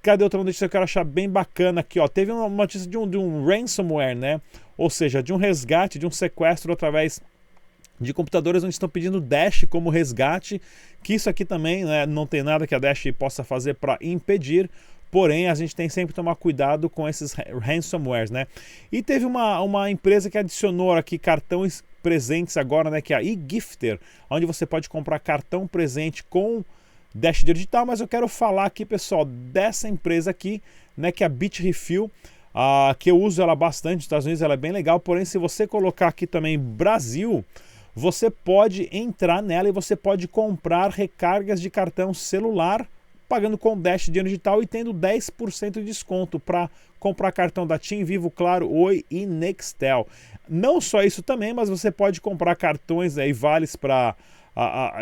cadê 0.00 0.24
outra 0.24 0.42
notícia 0.42 0.60
que 0.60 0.70
eu 0.70 0.70
quero 0.70 0.84
achar 0.84 1.04
bem 1.04 1.28
bacana 1.28 1.80
aqui? 1.80 2.00
Ó, 2.00 2.08
teve 2.08 2.32
uma 2.32 2.48
notícia 2.48 2.88
de 2.88 2.96
um, 2.96 3.08
de 3.08 3.16
um 3.16 3.44
ransomware, 3.44 4.16
né? 4.16 4.40
Ou 4.76 4.88
seja, 4.88 5.22
de 5.22 5.32
um 5.32 5.36
resgate, 5.36 5.98
de 5.98 6.06
um 6.06 6.10
sequestro 6.10 6.72
através 6.72 7.20
de 8.00 8.14
computadores 8.14 8.64
onde 8.64 8.74
estão 8.74 8.88
pedindo 8.88 9.20
Dash 9.20 9.64
como 9.68 9.90
resgate, 9.90 10.60
que 11.02 11.14
isso 11.14 11.28
aqui 11.28 11.44
também 11.44 11.84
né, 11.84 12.06
não 12.06 12.26
tem 12.26 12.42
nada 12.42 12.66
que 12.66 12.74
a 12.74 12.78
Dash 12.78 13.04
possa 13.16 13.44
fazer 13.44 13.74
para 13.74 13.96
impedir, 14.00 14.68
porém 15.10 15.48
a 15.48 15.54
gente 15.54 15.76
tem 15.76 15.88
sempre 15.88 16.08
que 16.08 16.16
tomar 16.16 16.34
cuidado 16.34 16.88
com 16.90 17.08
esses 17.08 17.34
ransomwares, 17.60 18.30
né? 18.30 18.46
E 18.90 19.02
teve 19.02 19.24
uma, 19.24 19.60
uma 19.60 19.90
empresa 19.90 20.30
que 20.30 20.38
adicionou 20.38 20.92
aqui 20.92 21.18
cartões 21.18 21.84
presentes 22.02 22.56
agora, 22.56 22.90
né, 22.90 23.00
que 23.00 23.14
é 23.14 23.16
a 23.16 23.22
eGifter, 23.22 23.98
onde 24.28 24.44
você 24.44 24.66
pode 24.66 24.88
comprar 24.88 25.18
cartão 25.18 25.66
presente 25.66 26.24
com 26.24 26.64
Dash 27.14 27.44
digital, 27.44 27.84
mas 27.84 28.00
eu 28.00 28.08
quero 28.08 28.26
falar 28.26 28.64
aqui, 28.64 28.84
pessoal, 28.84 29.24
dessa 29.24 29.88
empresa 29.88 30.30
aqui, 30.30 30.62
né, 30.96 31.12
que 31.12 31.22
é 31.22 31.26
a 31.26 31.28
Bitrefill, 31.28 32.10
uh, 32.54 32.94
que 32.98 33.10
eu 33.10 33.20
uso 33.20 33.42
ela 33.42 33.54
bastante 33.54 33.96
nos 33.96 34.04
Estados 34.04 34.26
Unidos, 34.26 34.42
ela 34.42 34.54
é 34.54 34.56
bem 34.56 34.72
legal, 34.72 34.98
porém 34.98 35.24
se 35.24 35.38
você 35.38 35.66
colocar 35.66 36.08
aqui 36.08 36.26
também 36.26 36.58
Brasil, 36.58 37.44
você 37.94 38.30
pode 38.30 38.88
entrar 38.90 39.42
nela 39.42 39.68
e 39.68 39.72
você 39.72 39.94
pode 39.94 40.26
comprar 40.26 40.90
recargas 40.90 41.60
de 41.60 41.68
cartão 41.68 42.14
celular 42.14 42.86
pagando 43.32 43.56
com 43.56 43.80
Dash 43.80 44.04
dinheiro 44.06 44.28
digital 44.28 44.62
e 44.62 44.66
tendo 44.66 44.92
10% 44.92 45.72
de 45.72 45.84
desconto 45.84 46.38
para 46.38 46.68
comprar 47.00 47.32
cartão 47.32 47.66
da 47.66 47.78
TIM, 47.78 48.04
Vivo, 48.04 48.30
Claro, 48.30 48.70
Oi 48.70 49.06
e 49.10 49.24
Nextel. 49.24 50.06
Não 50.54 50.82
só 50.82 51.02
isso 51.02 51.22
também, 51.22 51.54
mas 51.54 51.70
você 51.70 51.90
pode 51.90 52.20
comprar 52.20 52.54
cartões 52.56 53.16
e 53.16 53.32
vales 53.32 53.74
para 53.74 54.14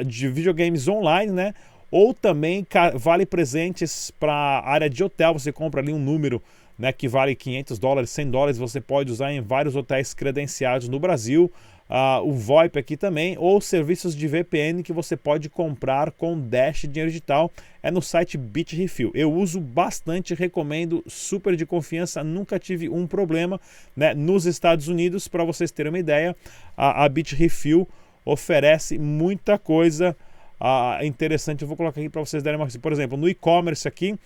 de 0.07 0.29
videogames 0.29 0.87
online, 0.87 1.33
né? 1.33 1.55
Ou 1.91 2.15
também 2.15 2.65
vale 2.95 3.27
presentes 3.27 4.13
para 4.13 4.63
área 4.65 4.89
de 4.89 5.03
hotel, 5.03 5.33
você 5.33 5.51
compra 5.51 5.81
ali 5.81 5.93
um 5.93 5.99
número 5.99 6.41
né, 6.79 6.93
que 6.93 7.09
vale 7.09 7.35
500 7.35 7.81
dólares, 7.81 8.11
100 8.11 8.31
dólares, 8.31 8.59
você 8.59 8.81
pode 8.81 9.11
usar 9.11 9.33
em 9.33 9.41
vários 9.41 9.75
hotéis 9.75 10.15
credenciados 10.15 10.89
no 10.89 11.01
Brasil 11.01 11.51
uh, 11.91 12.27
o 12.27 12.33
VoIP 12.33 12.79
aqui 12.79 12.97
também, 12.97 13.37
ou 13.39 13.61
serviços 13.61 14.15
de 14.15 14.29
VPN 14.29 14.83
que 14.83 14.93
você 14.93 15.17
pode 15.17 15.51
comprar 15.51 16.13
com 16.13 16.39
Dash 16.41 16.83
Dinheiro 16.83 17.11
Digital, 17.11 17.51
é 17.83 17.91
no 17.91 18.01
site 18.01 18.39
Bitrefill. 18.39 19.11
Eu 19.13 19.33
uso 19.33 19.61
bastante, 19.61 20.35
recomendo, 20.35 21.03
super 21.07 21.57
de 21.57 21.67
confiança, 21.67 22.23
nunca 22.23 22.59
tive 22.59 22.89
um 22.89 23.07
problema 23.07 23.61
né? 23.97 24.15
nos 24.15 24.47
Estados 24.47 24.87
Unidos, 24.87 25.27
para 25.27 25.45
vocês 25.45 25.71
terem 25.71 25.91
uma 25.91 25.99
ideia, 25.99 26.37
a, 26.77 27.05
a 27.05 27.09
Bitrefill 27.09 27.89
oferece 28.25 28.99
muita 28.99 29.59
coisa 29.59 30.17
uh, 30.61 31.05
interessante. 31.05 31.63
Eu 31.63 31.69
vou 31.69 31.77
colocar 31.77 32.01
aqui 32.01 32.09
para 32.09 32.21
vocês 32.21 32.43
darem 32.43 32.61
uma. 32.61 32.69
Por 32.81 32.93
exemplo, 32.93 33.17
no 33.17 33.29
e-commerce 33.29 33.89
aqui, 33.89 34.17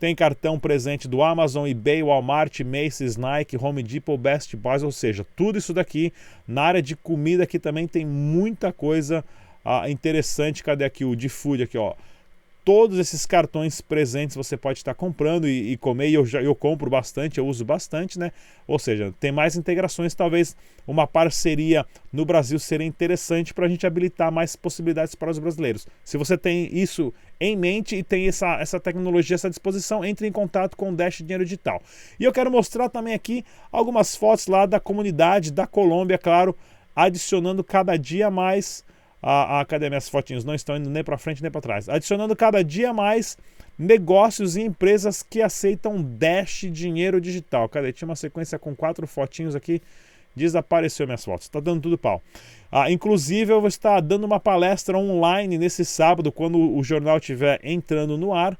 tem 0.00 0.14
cartão 0.14 0.58
presente 0.58 1.06
do 1.06 1.22
Amazon, 1.22 1.68
eBay, 1.68 2.02
Walmart, 2.02 2.60
Macy's, 2.60 3.18
Nike, 3.18 3.58
Home 3.58 3.82
Depot, 3.82 4.16
Best 4.16 4.56
Buy, 4.56 4.82
ou 4.82 4.90
seja, 4.90 5.26
tudo 5.36 5.58
isso 5.58 5.74
daqui. 5.74 6.10
Na 6.48 6.62
área 6.62 6.82
de 6.82 6.96
comida 6.96 7.42
aqui 7.42 7.58
também 7.58 7.86
tem 7.86 8.06
muita 8.06 8.72
coisa 8.72 9.22
ah, 9.62 9.90
interessante. 9.90 10.64
Cadê 10.64 10.86
aqui 10.86 11.04
o 11.04 11.14
de 11.14 11.28
food 11.28 11.62
aqui, 11.62 11.76
ó? 11.76 11.94
Todos 12.64 12.98
esses 12.98 13.26
cartões 13.26 13.80
presentes 13.80 14.36
você 14.36 14.56
pode 14.56 14.78
estar 14.78 14.94
comprando 14.94 15.48
e, 15.48 15.72
e 15.72 15.76
comer, 15.76 16.08
e 16.08 16.14
eu, 16.14 16.26
já, 16.26 16.42
eu 16.42 16.54
compro 16.54 16.90
bastante, 16.90 17.38
eu 17.38 17.46
uso 17.46 17.64
bastante, 17.64 18.18
né? 18.18 18.32
Ou 18.66 18.78
seja, 18.78 19.12
tem 19.18 19.32
mais 19.32 19.56
integrações, 19.56 20.14
talvez 20.14 20.56
uma 20.86 21.06
parceria 21.06 21.86
no 22.12 22.24
Brasil 22.24 22.58
seria 22.58 22.86
interessante 22.86 23.54
para 23.54 23.66
a 23.66 23.68
gente 23.68 23.86
habilitar 23.86 24.30
mais 24.30 24.56
possibilidades 24.56 25.14
para 25.14 25.30
os 25.30 25.38
brasileiros. 25.38 25.86
Se 26.04 26.16
você 26.16 26.36
tem 26.36 26.68
isso 26.72 27.12
em 27.40 27.56
mente 27.56 27.96
e 27.96 28.02
tem 28.02 28.28
essa, 28.28 28.60
essa 28.60 28.78
tecnologia, 28.78 29.34
essa 29.34 29.50
disposição, 29.50 30.04
entre 30.04 30.26
em 30.26 30.32
contato 30.32 30.76
com 30.76 30.90
o 30.90 30.94
Dash 30.94 31.18
Dinheiro 31.18 31.44
Digital. 31.44 31.82
E 32.18 32.24
eu 32.24 32.32
quero 32.32 32.50
mostrar 32.50 32.88
também 32.88 33.14
aqui 33.14 33.44
algumas 33.72 34.14
fotos 34.14 34.46
lá 34.46 34.66
da 34.66 34.78
comunidade 34.78 35.50
da 35.50 35.66
Colômbia, 35.66 36.18
claro, 36.18 36.56
adicionando 36.94 37.64
cada 37.64 37.96
dia 37.96 38.30
mais 38.30 38.84
a, 39.22 39.60
a 39.60 39.64
cadê 39.64 39.88
minhas 39.88 40.08
fotinhos? 40.08 40.44
Não 40.44 40.54
estão 40.54 40.76
indo 40.76 40.90
nem 40.90 41.04
para 41.04 41.18
frente 41.18 41.42
nem 41.42 41.50
para 41.50 41.60
trás. 41.60 41.88
Adicionando 41.88 42.34
cada 42.34 42.62
dia 42.62 42.92
mais 42.92 43.36
negócios 43.78 44.56
e 44.56 44.62
empresas 44.62 45.22
que 45.22 45.40
aceitam 45.40 46.02
Dash 46.02 46.66
dinheiro 46.70 47.20
digital. 47.20 47.68
Cadê? 47.68 47.92
Tinha 47.92 48.08
uma 48.08 48.16
sequência 48.16 48.58
com 48.58 48.74
quatro 48.74 49.06
fotinhos 49.06 49.54
aqui. 49.54 49.80
Desapareceu 50.34 51.06
minhas 51.06 51.24
fotos. 51.24 51.46
Está 51.46 51.60
dando 51.60 51.82
tudo 51.82 51.98
pau. 51.98 52.22
Ah, 52.70 52.90
inclusive, 52.90 53.52
eu 53.52 53.60
vou 53.60 53.68
estar 53.68 54.00
dando 54.00 54.24
uma 54.24 54.38
palestra 54.38 54.96
online 54.96 55.58
nesse 55.58 55.84
sábado, 55.84 56.30
quando 56.30 56.76
o 56.76 56.84
jornal 56.84 57.18
estiver 57.18 57.58
entrando 57.64 58.16
no 58.16 58.32
ar, 58.32 58.56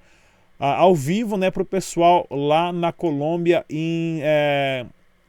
ah, 0.59 0.77
ao 0.77 0.95
vivo, 0.95 1.37
né, 1.37 1.51
para 1.51 1.63
o 1.63 1.67
pessoal 1.67 2.27
lá 2.29 2.73
na 2.73 2.93
Colômbia, 2.93 3.65
em 3.71 4.21
é, 4.23 4.85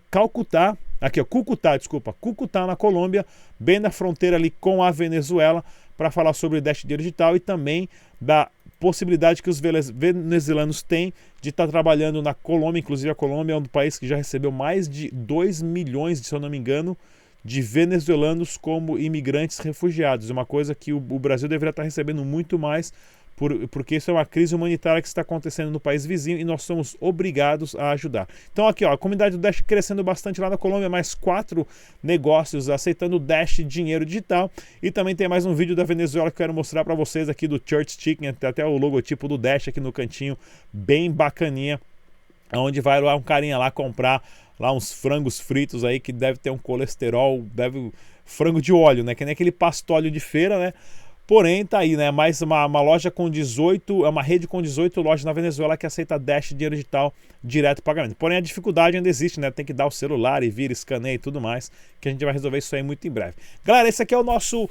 Calcutá, 0.09 0.75
Aqui, 1.01 1.19
ó, 1.19 1.25
Cucutá, 1.25 1.75
desculpa, 1.75 2.13
Cucutá 2.13 2.67
na 2.67 2.75
Colômbia, 2.75 3.25
bem 3.59 3.79
na 3.79 3.89
fronteira 3.89 4.37
ali 4.37 4.51
com 4.51 4.83
a 4.83 4.91
Venezuela, 4.91 5.65
para 5.97 6.11
falar 6.11 6.33
sobre 6.33 6.59
o 6.59 6.61
Dash 6.61 6.83
Digital 6.85 7.35
e 7.35 7.39
também 7.39 7.89
da 8.19 8.49
possibilidade 8.79 9.41
que 9.41 9.49
os 9.49 9.59
venezuelanos 9.59 10.81
têm 10.81 11.13
de 11.41 11.49
estar 11.49 11.65
tá 11.65 11.71
trabalhando 11.71 12.21
na 12.21 12.33
Colômbia. 12.33 12.79
Inclusive, 12.79 13.09
a 13.09 13.15
Colômbia 13.15 13.53
é 13.53 13.57
um 13.57 13.65
país 13.65 13.97
que 13.97 14.07
já 14.07 14.15
recebeu 14.15 14.51
mais 14.51 14.87
de 14.87 15.09
2 15.11 15.61
milhões, 15.61 16.19
se 16.19 16.33
eu 16.33 16.39
não 16.39 16.49
me 16.49 16.57
engano, 16.57 16.95
de 17.43 17.61
venezuelanos 17.61 18.57
como 18.57 18.97
imigrantes 18.97 19.59
refugiados. 19.59 20.29
Uma 20.29 20.45
coisa 20.45 20.75
que 20.75 20.93
o, 20.93 20.97
o 20.97 21.19
Brasil 21.19 21.49
deveria 21.49 21.71
estar 21.71 21.83
recebendo 21.83 22.23
muito 22.23 22.57
mais 22.59 22.93
por, 23.41 23.67
porque 23.69 23.95
isso 23.95 24.11
é 24.11 24.13
uma 24.13 24.25
crise 24.25 24.53
humanitária 24.53 25.01
que 25.01 25.07
está 25.07 25.21
acontecendo 25.21 25.71
no 25.71 25.79
país 25.79 26.05
vizinho 26.05 26.37
e 26.37 26.43
nós 26.43 26.61
somos 26.61 26.95
obrigados 26.99 27.75
a 27.75 27.89
ajudar. 27.89 28.27
Então 28.53 28.67
aqui, 28.67 28.85
ó, 28.85 28.93
a 28.93 28.97
comunidade 28.97 29.35
do 29.35 29.41
Dash 29.41 29.61
crescendo 29.61 30.03
bastante 30.03 30.39
lá 30.39 30.47
na 30.47 30.57
Colômbia, 30.57 30.87
mais 30.89 31.15
quatro 31.15 31.67
negócios 32.03 32.69
aceitando 32.69 33.17
Dash 33.17 33.61
dinheiro 33.65 34.05
digital 34.05 34.51
e 34.79 34.91
também 34.91 35.15
tem 35.15 35.27
mais 35.27 35.43
um 35.43 35.55
vídeo 35.55 35.75
da 35.75 35.83
Venezuela 35.83 36.29
que 36.29 36.35
eu 36.35 36.45
quero 36.45 36.53
mostrar 36.53 36.83
para 36.83 36.93
vocês 36.93 37.29
aqui 37.29 37.47
do 37.47 37.59
Church 37.65 37.99
Chicken, 37.99 38.29
até 38.29 38.63
o 38.63 38.77
logotipo 38.77 39.27
do 39.27 39.39
Dash 39.39 39.69
aqui 39.69 39.79
no 39.79 39.91
cantinho, 39.91 40.37
bem 40.71 41.11
bacaninha, 41.11 41.81
onde 42.53 42.79
vai 42.79 43.01
lá 43.01 43.15
um 43.15 43.23
carinha 43.23 43.57
lá 43.57 43.71
comprar 43.71 44.21
lá 44.61 44.71
uns 44.71 44.93
frangos 44.93 45.39
fritos 45.39 45.83
aí 45.83 45.99
que 45.99 46.13
deve 46.13 46.37
ter 46.37 46.51
um 46.51 46.57
colesterol, 46.57 47.41
deve 47.51 47.91
frango 48.23 48.61
de 48.61 48.71
óleo, 48.71 49.03
né? 49.03 49.15
Que 49.15 49.25
nem 49.25 49.31
aquele 49.31 49.51
pastóleo 49.51 50.11
de 50.11 50.19
feira, 50.19 50.59
né? 50.59 50.73
Porém, 51.25 51.65
tá 51.65 51.79
aí, 51.79 51.97
né? 51.97 52.11
Mais 52.11 52.43
uma, 52.43 52.67
uma 52.67 52.81
loja 52.81 53.09
com 53.09 53.27
18, 53.27 54.05
é 54.05 54.09
uma 54.09 54.21
rede 54.21 54.47
com 54.47 54.61
18 54.61 55.01
lojas 55.01 55.25
na 55.25 55.33
Venezuela 55.33 55.75
que 55.75 55.87
aceita 55.87 56.19
Dash 56.19 56.49
dinheiro 56.49 56.75
digital 56.75 57.11
direto 57.43 57.81
pagamento. 57.81 58.15
Porém, 58.15 58.37
a 58.37 58.41
dificuldade 58.41 58.97
ainda 58.97 59.09
existe, 59.09 59.39
né? 59.39 59.49
Tem 59.49 59.65
que 59.65 59.73
dar 59.73 59.87
o 59.87 59.91
celular 59.91 60.43
e 60.43 60.49
vir, 60.51 60.69
escaneia 60.69 61.15
e 61.15 61.17
tudo 61.17 61.41
mais, 61.41 61.71
que 61.99 62.07
a 62.07 62.11
gente 62.11 62.23
vai 62.23 62.33
resolver 62.33 62.59
isso 62.59 62.75
aí 62.75 62.83
muito 62.83 63.07
em 63.07 63.11
breve. 63.11 63.33
Galera, 63.65 63.89
esse 63.89 64.03
aqui 64.03 64.13
é 64.13 64.17
o 64.17 64.23
nosso 64.23 64.69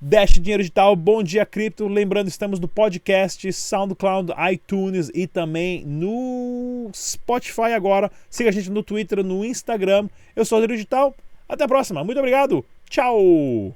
Dash 0.00 0.34
Dinheiro 0.34 0.62
Digital. 0.62 0.94
Bom 0.94 1.22
dia, 1.22 1.46
cripto. 1.46 1.88
Lembrando, 1.88 2.28
estamos 2.28 2.60
no 2.60 2.68
podcast, 2.68 3.50
SoundCloud, 3.52 4.32
iTunes 4.52 5.10
e 5.14 5.26
também 5.26 5.84
no 5.84 6.90
Spotify 6.94 7.72
agora. 7.74 8.10
Siga 8.28 8.50
a 8.50 8.52
gente 8.52 8.70
no 8.70 8.82
Twitter, 8.82 9.24
no 9.24 9.44
Instagram. 9.44 10.08
Eu 10.34 10.44
sou 10.44 10.58
o 10.58 10.60
Dinheiro 10.60 10.74
Digital. 10.74 11.14
Até 11.48 11.64
a 11.64 11.68
próxima. 11.68 12.04
Muito 12.04 12.18
obrigado. 12.18 12.64
Tchau. 12.90 13.74